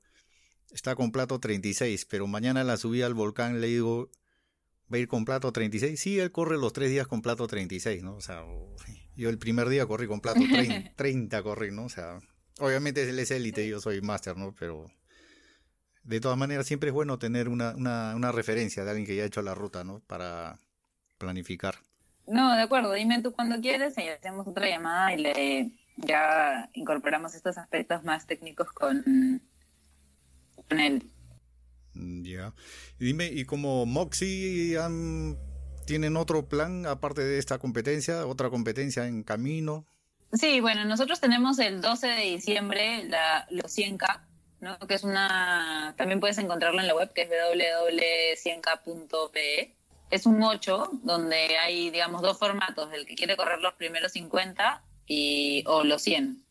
está 0.71 0.95
con 0.95 1.11
plato 1.11 1.41
36, 1.41 2.07
pero 2.07 2.29
mañana 2.29 2.63
la 2.63 2.77
subida 2.77 3.07
al 3.07 3.15
volcán 3.15 3.61
le 3.61 3.67
digo, 3.67 4.09
va 4.93 4.97
a 4.97 5.01
ir 5.01 5.09
con 5.09 5.25
plato 5.25 5.53
36. 5.53 5.99
Sí, 5.99 6.19
él 6.19 6.33
corre 6.33 6.59
los 6.59 6.73
tres 6.73 6.91
días 6.91 7.07
con 7.07 7.23
plato 7.23 7.47
36, 7.47 8.03
¿no? 8.03 8.17
O 8.17 8.21
sea, 8.21 8.45
yo 9.17 9.29
el 9.29 9.39
primer 9.39 9.69
día 9.69 9.87
corrí 9.87 10.07
con 10.07 10.21
plato 10.21 10.41
30, 10.97 11.43
corrí, 11.43 11.71
¿no? 11.71 11.85
O 11.85 11.89
sea, 11.89 12.21
obviamente 12.59 13.09
él 13.09 13.19
es 13.19 13.31
élite 13.31 13.65
y 13.65 13.71
yo 13.71 13.81
soy 13.81 14.01
máster, 14.01 14.37
¿no? 14.37 14.55
Pero 14.59 14.91
de 16.05 16.21
todas 16.21 16.37
maneras 16.37 16.67
siempre 16.67 16.89
es 16.89 16.95
bueno 16.95 17.19
tener 17.19 17.49
una, 17.49 17.75
una, 17.77 18.15
una 18.17 18.33
referencia 18.33 18.85
de 18.85 18.91
alguien 18.91 19.07
que 19.07 19.17
ya 19.17 19.23
ha 19.23 19.27
hecho 19.27 19.43
la 19.43 19.55
ruta, 19.55 19.85
¿no? 19.85 20.01
Para 20.01 20.59
planificar. 21.19 21.77
No, 22.27 22.55
de 22.55 22.63
acuerdo, 22.63 22.93
dime 22.93 23.23
tú 23.23 23.33
cuando 23.33 23.61
quieres 23.61 23.97
y 23.99 24.09
hacemos 24.09 24.47
otra 24.47 24.69
llamada 24.69 25.15
y 25.15 25.19
le 25.19 25.73
ya 25.97 26.71
incorporamos 26.73 27.35
estos 27.35 27.59
aspectos 27.59 28.05
más 28.05 28.27
técnicos 28.27 28.73
con, 28.73 29.43
con 30.69 30.81
él. 30.81 31.11
Mm, 31.95 32.25
ya. 32.25 32.55
Y 32.99 33.05
dime, 33.07 33.27
¿y 33.27 33.45
como 33.45 33.87
Moxie 33.87 34.77
tienen 35.87 36.17
otro 36.17 36.49
plan 36.49 36.87
aparte 36.87 37.23
de 37.23 37.39
esta 37.39 37.59
competencia, 37.59 38.27
otra 38.27 38.51
competencia 38.51 39.07
en 39.07 39.23
camino? 39.23 39.87
Sí, 40.33 40.61
bueno, 40.61 40.85
nosotros 40.87 41.21
tenemos 41.21 41.59
el 41.59 41.83
12 41.83 42.07
de 42.07 42.23
diciembre 42.23 43.05
la, 43.05 43.47
los 43.51 43.77
100K, 43.77 44.23
¿no? 44.61 44.79
que 44.79 44.95
es 44.95 45.05
una, 45.05 45.95
también 45.99 46.21
puedes 46.21 46.39
encontrarlo 46.39 46.81
en 46.81 46.87
la 46.87 46.95
web, 46.95 47.13
que 47.13 47.23
es 47.23 47.29
www.100k.pe. 47.29 49.77
Es 50.11 50.27
un 50.27 50.43
8, 50.43 50.91
donde 51.03 51.59
hay, 51.59 51.91
digamos, 51.91 52.23
dos 52.23 52.39
formatos, 52.39 52.93
el 52.95 53.05
que 53.07 53.15
quiere 53.15 53.37
correr 53.37 53.61
los 53.61 53.75
primeros 53.75 54.13
50 54.13 54.83
y, 55.07 55.65
o 55.67 55.85
los 55.85 56.01
100. 56.03 56.43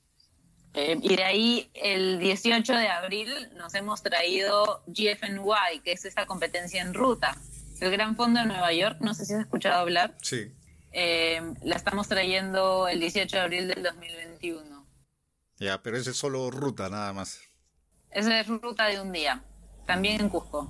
Eh, 0.73 0.97
y 1.01 1.15
de 1.15 1.23
ahí, 1.23 1.69
el 1.73 2.19
18 2.19 2.73
de 2.73 2.87
abril, 2.87 3.49
nos 3.55 3.73
hemos 3.75 4.01
traído 4.01 4.83
GFNY, 4.87 5.81
que 5.83 5.91
es 5.91 6.05
esta 6.05 6.25
competencia 6.25 6.81
en 6.81 6.93
ruta. 6.93 7.37
El 7.81 7.91
Gran 7.91 8.15
Fondo 8.15 8.39
de 8.39 8.45
Nueva 8.45 8.71
York, 8.71 8.97
no 9.01 9.13
sé 9.13 9.25
si 9.25 9.33
has 9.33 9.41
escuchado 9.41 9.79
hablar. 9.79 10.15
Sí. 10.21 10.51
Eh, 10.93 11.41
la 11.63 11.75
estamos 11.75 12.07
trayendo 12.07 12.87
el 12.87 12.99
18 12.99 13.35
de 13.35 13.41
abril 13.41 13.67
del 13.67 13.83
2021. 13.83 14.87
Ya, 15.57 15.81
pero 15.81 15.97
ese 15.97 16.11
es 16.11 16.17
solo 16.17 16.51
ruta, 16.51 16.89
nada 16.89 17.11
más. 17.13 17.41
Esa 18.11 18.39
es 18.39 18.47
ruta 18.47 18.87
de 18.87 19.01
un 19.01 19.11
día, 19.11 19.43
también 19.85 20.21
en 20.21 20.29
Cusco. 20.29 20.69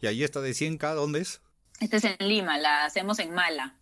¿Y 0.00 0.06
ahí 0.06 0.24
está 0.24 0.40
de 0.40 0.50
100K 0.50 0.94
dónde 0.94 1.20
es? 1.20 1.40
Esta 1.80 1.96
es 1.96 2.04
en 2.04 2.16
Lima, 2.20 2.58
la 2.58 2.84
hacemos 2.84 3.18
en 3.18 3.32
Mala. 3.32 3.78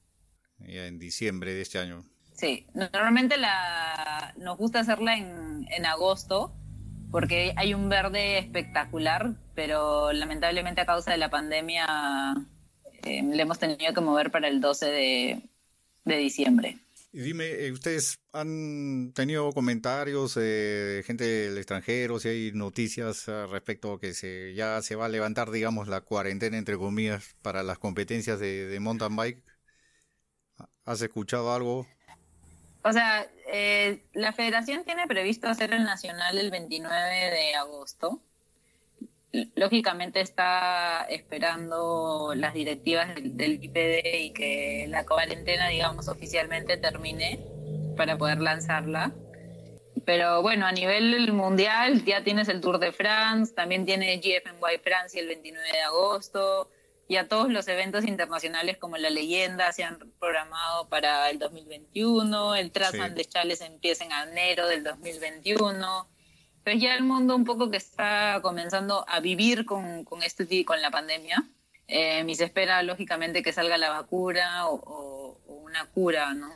Ya 0.58 0.86
en 0.86 0.98
diciembre 0.98 1.54
de 1.54 1.62
este 1.62 1.78
año. 1.78 2.04
Sí, 2.34 2.66
normalmente 2.74 3.36
la, 3.36 4.34
nos 4.36 4.56
gusta 4.56 4.80
hacerla 4.80 5.16
en, 5.16 5.47
en 5.70 5.86
agosto 5.86 6.54
porque 7.10 7.54
hay 7.56 7.74
un 7.74 7.88
verde 7.88 8.38
espectacular, 8.38 9.34
pero 9.54 10.12
lamentablemente 10.12 10.80
a 10.80 10.86
causa 10.86 11.12
de 11.12 11.18
la 11.18 11.30
pandemia 11.30 12.34
eh, 13.02 13.22
le 13.22 13.42
hemos 13.42 13.58
tenido 13.58 13.94
que 13.94 14.00
mover 14.00 14.30
para 14.30 14.48
el 14.48 14.60
12 14.60 14.86
de, 14.86 15.42
diciembre. 16.04 16.78
Dime, 17.12 17.46
eh, 17.46 17.72
¿ustedes 17.72 18.18
han 18.32 19.12
tenido 19.14 19.52
comentarios 19.52 20.36
eh, 20.36 20.40
de 20.40 21.02
gente 21.02 21.24
del 21.24 21.56
extranjero, 21.56 22.18
si 22.18 22.28
hay 22.28 22.52
noticias 22.52 23.26
respecto 23.50 23.94
a 23.94 24.00
que 24.00 24.12
se, 24.12 24.54
ya 24.54 24.80
se 24.82 24.94
va 24.94 25.06
a 25.06 25.10
levantar, 25.10 25.50
digamos, 25.50 25.88
la 25.88 26.02
cuarentena, 26.02 26.58
entre 26.58 26.76
comillas, 26.76 27.36
para 27.42 27.62
las 27.62 27.78
competencias 27.78 28.38
de, 28.38 28.66
de 28.66 28.80
mountain 28.80 29.16
bike? 29.16 29.42
¿Has 30.84 31.02
escuchado 31.02 31.52
algo? 31.52 31.86
O 32.82 32.92
sea, 32.92 33.26
eh, 33.52 34.02
la 34.12 34.32
federación 34.32 34.84
tiene 34.84 35.06
previsto 35.06 35.48
hacer 35.48 35.72
el 35.72 35.84
nacional 35.84 36.38
el 36.38 36.50
29 36.50 37.30
de 37.30 37.54
agosto. 37.54 38.20
Lógicamente 39.56 40.20
está 40.20 41.06
esperando 41.10 42.32
las 42.34 42.54
directivas 42.54 43.14
del, 43.14 43.62
IPD 43.62 44.24
y 44.24 44.32
que 44.32 44.86
la 44.88 45.04
cuarentena, 45.04 45.68
digamos, 45.68 46.08
oficialmente 46.08 46.76
termine 46.76 47.40
para 47.96 48.16
poder 48.16 48.40
lanzarla. 48.40 49.12
Pero 50.06 50.40
bueno, 50.40 50.64
a 50.64 50.72
nivel 50.72 51.30
mundial 51.32 52.04
ya 52.04 52.24
tienes 52.24 52.48
el 52.48 52.62
Tour 52.62 52.78
de 52.78 52.92
France, 52.92 53.52
también 53.54 53.84
tiene 53.84 54.16
GFNY 54.16 54.78
Francia 54.82 55.20
el 55.20 55.26
29 55.26 55.68
de 55.70 55.80
agosto, 55.80 56.70
y 57.08 57.16
a 57.16 57.26
todos 57.26 57.50
los 57.50 57.66
eventos 57.68 58.04
internacionales 58.04 58.76
como 58.76 58.98
la 58.98 59.08
leyenda 59.08 59.72
se 59.72 59.82
han 59.82 59.98
programado 60.20 60.88
para 60.90 61.30
el 61.30 61.38
2021, 61.38 62.54
el 62.54 62.70
Trazan 62.70 63.14
de 63.14 63.24
Chales 63.24 63.62
empieza 63.62 64.04
en 64.04 64.12
enero 64.12 64.68
del 64.68 64.84
2021. 64.84 66.06
Pero 66.62 66.78
ya 66.78 66.94
el 66.94 67.04
mundo 67.04 67.34
un 67.34 67.44
poco 67.44 67.70
que 67.70 67.78
está 67.78 68.40
comenzando 68.42 69.08
a 69.08 69.20
vivir 69.20 69.64
con, 69.64 70.04
con 70.04 70.22
este 70.22 70.64
con 70.66 70.82
la 70.82 70.90
pandemia. 70.90 71.48
Eh, 71.86 72.22
y 72.28 72.34
se 72.34 72.44
espera 72.44 72.82
lógicamente 72.82 73.42
que 73.42 73.54
salga 73.54 73.78
la 73.78 73.88
vacuna 73.88 74.68
o, 74.68 75.40
una 75.46 75.86
cura, 75.86 76.34
¿no? 76.34 76.50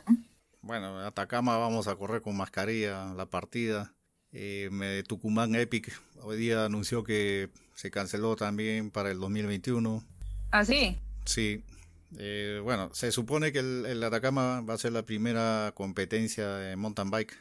Bueno, 0.61 0.99
en 0.99 1.07
Atacama 1.07 1.57
vamos 1.57 1.87
a 1.87 1.95
correr 1.95 2.21
con 2.21 2.37
mascarilla 2.37 3.13
la 3.15 3.25
partida. 3.25 3.93
Eh, 4.31 5.03
Tucumán 5.07 5.55
Epic 5.55 5.99
hoy 6.21 6.37
día 6.37 6.65
anunció 6.65 7.03
que 7.03 7.49
se 7.75 7.91
canceló 7.91 8.35
también 8.35 8.91
para 8.91 9.11
el 9.11 9.19
2021. 9.19 10.03
¿Ah, 10.53 10.63
sí? 10.63 10.99
Sí. 11.25 11.63
Eh, 12.19 12.59
bueno, 12.61 12.93
se 12.93 13.11
supone 13.11 13.51
que 13.51 13.57
el, 13.57 14.03
Atacama 14.03 14.61
va 14.61 14.75
a 14.75 14.77
ser 14.77 14.91
la 14.91 15.03
primera 15.03 15.71
competencia 15.73 16.47
de 16.47 16.75
mountain 16.75 17.09
bike. 17.09 17.35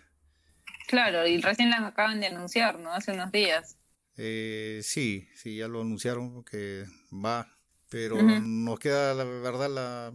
Claro, 0.89 1.27
y 1.27 1.39
recién 1.43 1.69
la 1.69 1.87
acaban 1.89 2.21
de 2.21 2.29
anunciar, 2.29 2.79
¿no? 2.79 2.91
Hace 2.91 3.13
unos 3.13 3.31
días. 3.31 3.77
Eh, 4.17 4.81
sí, 4.83 5.29
sí, 5.35 5.57
ya 5.57 5.69
lo 5.69 5.83
anunciaron 5.83 6.43
que 6.43 6.87
va, 7.13 7.55
pero 7.91 8.17
nos 8.23 8.79
queda 8.79 9.13
la 9.13 9.25
verdad 9.25 9.69
la, 9.69 10.13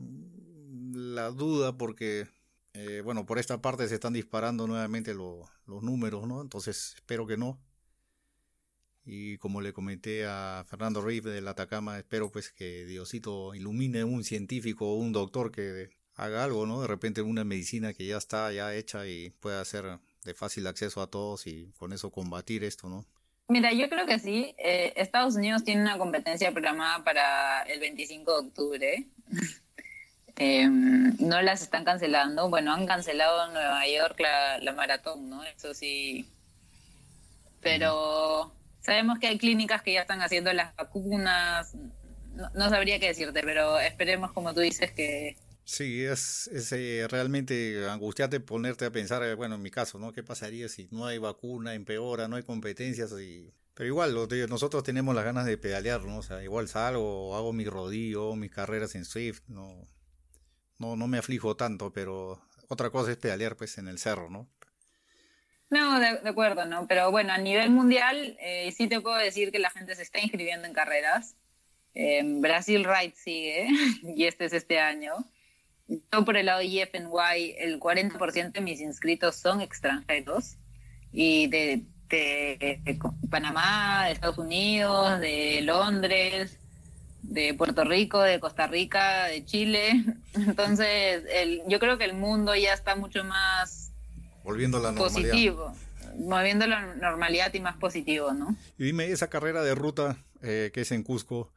la 0.96 1.30
duda 1.30 1.78
porque, 1.78 2.28
eh, 2.74 3.02
bueno, 3.06 3.28
por 3.28 3.38
esta 3.38 3.62
parte 3.62 3.88
se 3.88 3.94
están 3.94 4.14
disparando 4.14 4.66
nuevamente 4.66 5.14
los 5.14 5.84
números, 5.84 6.28
¿no? 6.28 6.42
Entonces 6.42 6.96
espero 6.96 7.28
que 7.28 7.38
no. 7.38 7.60
Y 9.10 9.38
como 9.38 9.62
le 9.62 9.72
comenté 9.72 10.26
a 10.26 10.66
Fernando 10.68 11.02
Riff 11.02 11.24
del 11.24 11.48
Atacama, 11.48 11.98
espero 11.98 12.30
pues 12.30 12.52
que 12.52 12.84
Diosito 12.84 13.56
ilumine 13.56 14.04
un 14.04 14.26
científico 14.26 14.86
o 14.86 14.96
un 14.96 15.14
doctor 15.14 15.50
que 15.50 15.92
haga 16.16 16.44
algo, 16.44 16.66
¿no? 16.66 16.82
De 16.82 16.88
repente 16.88 17.22
una 17.22 17.46
medicina 17.46 17.94
que 17.94 18.06
ya 18.06 18.18
está 18.18 18.52
ya 18.52 18.76
hecha 18.76 19.08
y 19.08 19.30
pueda 19.30 19.64
ser 19.64 20.00
de 20.26 20.34
fácil 20.34 20.68
acceso 20.68 21.02
a 21.02 21.08
todos 21.10 21.48
y 21.48 21.72
con 21.78 21.94
eso 21.94 22.12
combatir 22.12 22.66
esto, 22.66 22.90
¿no? 22.90 23.06
Mira, 23.48 23.72
yo 23.72 23.88
creo 23.88 24.06
que 24.06 24.20
sí. 24.20 24.54
Eh, 24.58 24.92
Estados 24.98 25.38
Unidos 25.38 25.64
tiene 25.64 25.84
una 25.84 25.98
competencia 25.98 26.52
programada 26.52 27.06
para 27.06 27.62
el 27.62 27.80
25 27.80 28.32
de 28.32 28.48
octubre. 28.48 29.08
Em, 30.40 31.16
no 31.18 31.42
las 31.42 31.64
están 31.64 31.84
cancelando. 31.84 32.48
Bueno, 32.48 32.72
han 32.72 32.86
cancelado 32.86 33.48
en 33.48 33.54
Nueva 33.54 33.88
York 33.88 34.20
la, 34.20 34.60
la 34.60 34.72
maratón, 34.74 35.32
¿no? 35.32 35.44
Eso 35.44 35.74
sí. 35.74 36.30
Pero 37.60 38.54
Sabemos 38.88 39.20
que 39.20 39.28
hay 39.28 39.38
clínicas 39.38 39.82
que 39.82 39.92
ya 39.92 40.02
están 40.04 40.22
haciendo 40.22 40.54
las 40.54 40.74
vacunas. 40.78 41.76
No, 42.54 42.70
sabría 42.70 43.02
qué 43.02 43.08
decirte, 43.08 43.42
pero 43.44 43.78
esperemos, 43.80 44.32
como 44.32 44.54
tú 44.54 44.62
dices, 44.62 44.94
que... 44.94 45.36
Sí, 45.66 46.06
es, 46.06 46.48
es 46.54 46.72
eh, 46.72 47.06
realmente 47.10 47.86
angustiante 47.90 48.40
ponerte 48.40 48.86
a 48.86 48.90
pensar, 48.90 49.22
eh, 49.24 49.36
bueno, 49.36 49.56
en 49.56 49.62
mi 49.62 49.72
caso, 49.72 50.00
¿no? 50.00 50.14
¿Qué 50.14 50.24
pasaría 50.24 50.70
si 50.70 50.88
no 50.90 51.06
hay 51.06 51.18
vacuna, 51.18 51.74
empeora, 51.74 52.30
no 52.30 52.38
hay 52.38 52.44
competencias? 52.44 53.12
Y... 53.20 53.54
Pero 53.74 53.88
igual, 53.88 54.16
nosotros 54.48 54.84
tenemos 54.84 55.14
las 55.14 55.26
ganas 55.26 55.46
de 55.46 55.58
pedalear, 55.58 56.06
¿no? 56.06 56.20
O 56.20 56.24
sea, 56.24 56.42
igual 56.42 56.70
salgo, 56.70 57.36
hago 57.36 57.52
mi 57.52 57.66
rodillo, 57.66 58.38
mis 58.38 58.52
carreras 58.52 58.96
en 58.96 59.04
Swift, 59.04 59.42
no, 59.50 59.86
no, 60.78 60.96
no 60.96 61.08
me 61.10 61.18
aflijo 61.18 61.58
tanto, 61.58 61.92
pero 61.92 62.42
otra 62.70 62.90
cosa 62.90 63.12
es 63.12 63.18
pedalear, 63.18 63.58
pues, 63.58 63.78
en 63.80 63.90
el 63.90 64.00
cerro, 64.00 64.30
¿no? 64.30 64.48
No, 65.70 66.00
de, 66.00 66.08
acuerdo, 66.30 66.66
¿no? 66.66 66.88
Pero 66.88 67.12
bueno, 67.12 67.34
a 67.34 67.38
nivel 67.38 67.70
mundial 67.70 68.38
eh, 68.40 68.72
sí 68.72 68.88
te 68.88 69.02
puedo 69.02 69.18
decir 69.18 69.52
que 69.52 69.60
la 69.60 69.70
gente 69.70 69.96
se 69.96 70.04
está 70.04 70.20
inscribiendo 70.20 70.68
en 70.68 70.74
carreras. 70.74 71.36
Brasil 72.40 72.86
Ride 72.86 73.16
sigue, 73.16 73.68
y 74.16 74.26
este 74.26 74.46
es 74.46 74.54
este 74.54 74.80
año. 74.80 75.14
Yo 75.88 76.26
por 76.26 76.38
el 76.38 76.48
lado 76.48 76.60
de 76.60 76.66
IFNY, 76.66 77.56
el 77.58 77.80
40% 77.80 78.52
de 78.52 78.62
mis 78.62 78.82
inscritos 78.82 79.36
son 79.36 79.62
extranjeros. 79.62 80.58
Y 81.12 81.48
de, 81.48 81.84
Panamá, 83.30 84.06
de 84.06 84.12
Estados 84.14 84.38
Unidos, 84.38 85.20
de 85.20 85.62
Londres, 85.62 86.58
de 87.22 87.54
Puerto 87.54 87.84
Rico, 87.84 88.22
de 88.22 88.40
Costa 88.40 88.68
Rica, 88.68 89.26
de 89.26 89.46
Chile. 89.46 90.04
Entonces, 90.36 91.24
el, 91.32 91.64
yo 91.68 91.80
creo 91.80 91.98
que 91.98 92.06
el 92.06 92.14
mundo 92.14 92.56
ya 92.56 92.74
está 92.74 92.96
mucho 92.96 93.24
más 93.24 93.87
Volviendo 94.48 94.78
a 94.78 94.82
la 94.82 94.92
normalidad. 94.94 95.32
Positivo, 95.32 95.76
moviendo 96.20 96.68
la 96.68 96.96
normalidad 96.96 97.54
y 97.54 97.60
más 97.60 97.76
positivo, 97.76 98.34
¿no? 98.34 98.56
Y 98.78 98.86
dime, 98.86 99.12
esa 99.12 99.30
carrera 99.30 99.62
de 99.62 99.76
ruta 99.76 100.24
eh, 100.42 100.72
que 100.74 100.82
es 100.82 100.92
en 100.94 101.04
Cusco, 101.04 101.52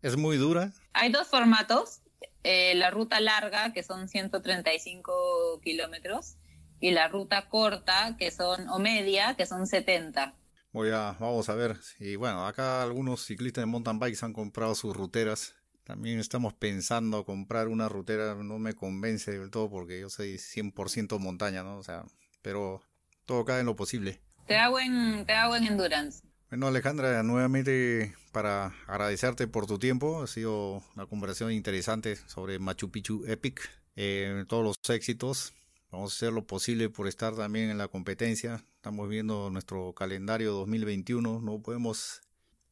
¿es 0.00 0.16
muy 0.16 0.38
dura? 0.38 0.72
Hay 0.94 1.12
dos 1.12 1.28
formatos, 1.28 2.00
eh, 2.42 2.74
la 2.76 2.90
ruta 2.90 3.20
larga, 3.20 3.74
que 3.74 3.82
son 3.82 4.08
135 4.08 5.60
kilómetros, 5.62 6.36
y 6.80 6.92
la 6.92 7.08
ruta 7.08 7.48
corta, 7.50 8.16
que 8.18 8.30
son, 8.30 8.70
o 8.70 8.78
media, 8.78 9.34
que 9.34 9.44
son 9.44 9.66
70. 9.66 10.34
Voy 10.72 10.90
a, 10.90 11.16
vamos 11.20 11.48
a 11.50 11.54
ver. 11.54 11.76
Y 11.98 12.16
bueno, 12.16 12.46
acá 12.46 12.82
algunos 12.82 13.26
ciclistas 13.26 13.62
de 13.62 13.66
mountain 13.66 13.98
bikes 13.98 14.24
han 14.24 14.32
comprado 14.32 14.74
sus 14.74 14.96
ruteras. 14.96 15.54
También 15.84 16.20
estamos 16.20 16.54
pensando 16.54 17.26
comprar 17.26 17.68
una 17.68 17.88
rutera, 17.88 18.34
no 18.36 18.58
me 18.58 18.74
convence 18.74 19.38
del 19.38 19.50
todo 19.50 19.68
porque 19.68 20.00
yo 20.00 20.08
soy 20.08 20.38
100% 20.38 21.18
montaña, 21.18 21.64
¿no? 21.64 21.76
O 21.78 21.82
sea, 21.82 22.04
pero 22.42 22.82
todo 23.26 23.44
cae 23.44 23.60
en 23.60 23.66
lo 23.66 23.76
posible. 23.76 24.20
Te 24.46 24.56
hago 24.56 24.80
en, 24.80 25.24
te 25.26 25.32
hago 25.34 25.56
en 25.56 25.66
endurance. 25.66 26.22
Bueno, 26.50 26.66
Alejandra, 26.66 27.22
nuevamente 27.22 28.16
para 28.32 28.74
agradecerte 28.88 29.46
por 29.46 29.66
tu 29.66 29.78
tiempo. 29.78 30.22
Ha 30.22 30.26
sido 30.26 30.82
una 30.96 31.06
conversación 31.06 31.52
interesante 31.52 32.16
sobre 32.26 32.58
Machu 32.58 32.90
Picchu 32.90 33.24
Epic. 33.26 33.70
Eh, 33.94 34.44
todos 34.48 34.64
los 34.64 34.90
éxitos. 34.90 35.52
Vamos 35.92 36.12
a 36.12 36.16
hacer 36.16 36.32
lo 36.32 36.46
posible 36.46 36.88
por 36.88 37.06
estar 37.06 37.36
también 37.36 37.70
en 37.70 37.78
la 37.78 37.88
competencia. 37.88 38.64
Estamos 38.74 39.08
viendo 39.08 39.50
nuestro 39.50 39.92
calendario 39.92 40.52
2021. 40.52 41.40
No 41.40 41.62
podemos 41.62 42.22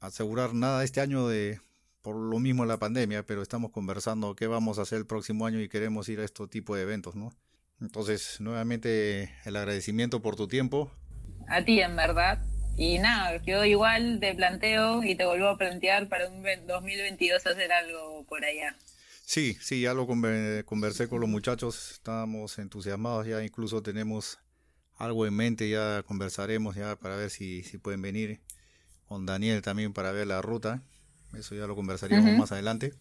asegurar 0.01 0.55
nada 0.55 0.83
este 0.83 1.01
año 1.01 1.29
de 1.29 1.61
por 2.03 2.17
lo 2.17 2.39
mismo 2.39 2.65
la 2.65 2.79
pandemia, 2.79 3.27
pero 3.27 3.43
estamos 3.43 3.71
conversando 3.71 4.35
qué 4.35 4.47
vamos 4.47 4.79
a 4.79 4.83
hacer 4.83 4.99
el 4.99 5.07
próximo 5.07 5.47
año 5.47 5.61
y 5.61 5.69
queremos 5.69 6.09
ir 6.09 6.21
a 6.21 6.25
este 6.25 6.47
tipo 6.49 6.75
de 6.75 6.83
eventos, 6.83 7.15
¿no? 7.15 7.33
Entonces, 7.81 8.41
nuevamente 8.41 9.35
el 9.45 9.57
agradecimiento 9.57 10.21
por 10.21 10.37
tu 10.37 10.49
tiempo. 10.49 10.91
A 11.49 11.65
ti, 11.65 11.81
en 11.81 11.97
verdad. 11.97 12.43
Y 12.77 12.99
nada, 12.99 13.41
quedó 13.43 13.65
igual, 13.65 14.19
te 14.21 14.35
planteo 14.35 15.03
y 15.03 15.17
te 15.17 15.25
vuelvo 15.25 15.49
a 15.49 15.59
plantear 15.59 16.09
para 16.09 16.29
un 16.29 16.43
2022 16.67 17.45
hacer 17.45 17.73
algo 17.73 18.25
por 18.29 18.45
allá. 18.45 18.77
Sí, 19.25 19.59
sí, 19.61 19.83
ya 19.83 19.95
lo 19.95 20.07
conversé 20.07 21.09
con 21.09 21.21
los 21.21 21.29
muchachos, 21.29 21.91
estábamos 21.93 22.59
entusiasmados, 22.59 23.27
ya 23.27 23.43
incluso 23.43 23.83
tenemos 23.83 24.39
algo 24.97 25.27
en 25.27 25.35
mente, 25.35 25.69
ya 25.69 26.03
conversaremos 26.05 26.77
ya 26.77 26.97
para 26.97 27.17
ver 27.17 27.31
si, 27.31 27.63
si 27.63 27.79
pueden 27.79 28.01
venir 28.01 28.41
con 29.07 29.27
Daniel 29.27 29.61
también 29.61 29.93
para 29.93 30.13
ver 30.13 30.29
la 30.29 30.41
ruta, 30.41 30.83
eso 31.37 31.55
ya 31.55 31.67
lo 31.67 31.75
conversaríamos 31.75 32.33
más 32.39 32.53
adelante. 32.53 32.95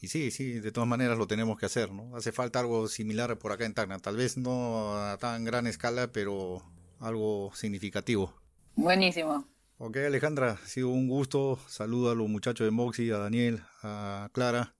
Y 0.00 0.08
sí, 0.08 0.30
sí, 0.30 0.60
de 0.60 0.70
todas 0.70 0.88
maneras 0.88 1.18
lo 1.18 1.26
tenemos 1.26 1.58
que 1.58 1.66
hacer, 1.66 1.90
¿no? 1.90 2.16
Hace 2.16 2.30
falta 2.30 2.60
algo 2.60 2.86
similar 2.86 3.36
por 3.38 3.52
acá 3.52 3.64
en 3.64 3.74
Tacna, 3.74 3.98
tal 3.98 4.16
vez 4.16 4.36
no 4.36 4.96
a 4.96 5.18
tan 5.18 5.44
gran 5.44 5.66
escala, 5.66 6.12
pero 6.12 6.62
algo 7.00 7.50
significativo. 7.54 8.32
Buenísimo. 8.76 9.44
Ok, 9.78 9.96
Alejandra, 9.98 10.58
ha 10.62 10.66
sido 10.66 10.88
un 10.88 11.08
gusto. 11.08 11.58
Saluda 11.68 12.12
a 12.12 12.14
los 12.14 12.28
muchachos 12.28 12.64
de 12.64 12.70
Moxie, 12.70 13.12
a 13.12 13.18
Daniel, 13.18 13.62
a 13.82 14.28
Clara, 14.32 14.74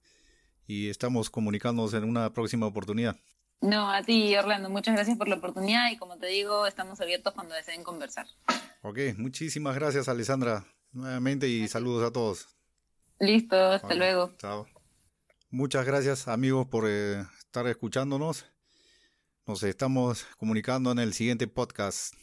y 0.67 0.89
estamos 0.89 1.29
comunicándonos 1.29 1.93
en 1.93 2.05
una 2.05 2.31
próxima 2.33 2.65
oportunidad. 2.65 3.17
No, 3.61 3.91
a 3.91 4.03
ti, 4.03 4.35
Orlando, 4.37 4.69
muchas 4.69 4.95
gracias 4.95 5.17
por 5.17 5.27
la 5.27 5.35
oportunidad 5.35 5.91
y 5.91 5.97
como 5.97 6.17
te 6.17 6.27
digo, 6.27 6.65
estamos 6.65 7.01
abiertos 7.01 7.33
cuando 7.33 7.55
deseen 7.55 7.83
conversar. 7.83 8.27
Ok, 8.81 8.99
muchísimas 9.17 9.75
gracias, 9.75 10.07
Alejandra, 10.07 10.65
nuevamente 10.93 11.49
y 11.49 11.67
saludos 11.67 12.07
a 12.07 12.13
todos. 12.13 12.47
Listo, 13.19 13.57
hasta 13.57 13.95
luego. 13.95 14.33
Chao. 14.37 14.65
Muchas 15.51 15.83
gracias 15.83 16.27
amigos 16.27 16.67
por 16.67 16.85
eh, 16.87 17.25
estar 17.39 17.65
escuchándonos. 17.65 18.45
Nos 19.47 19.63
estamos 19.63 20.27
comunicando 20.37 20.91
en 20.91 20.99
el 20.99 21.13
siguiente 21.13 21.47
podcast. 21.47 22.13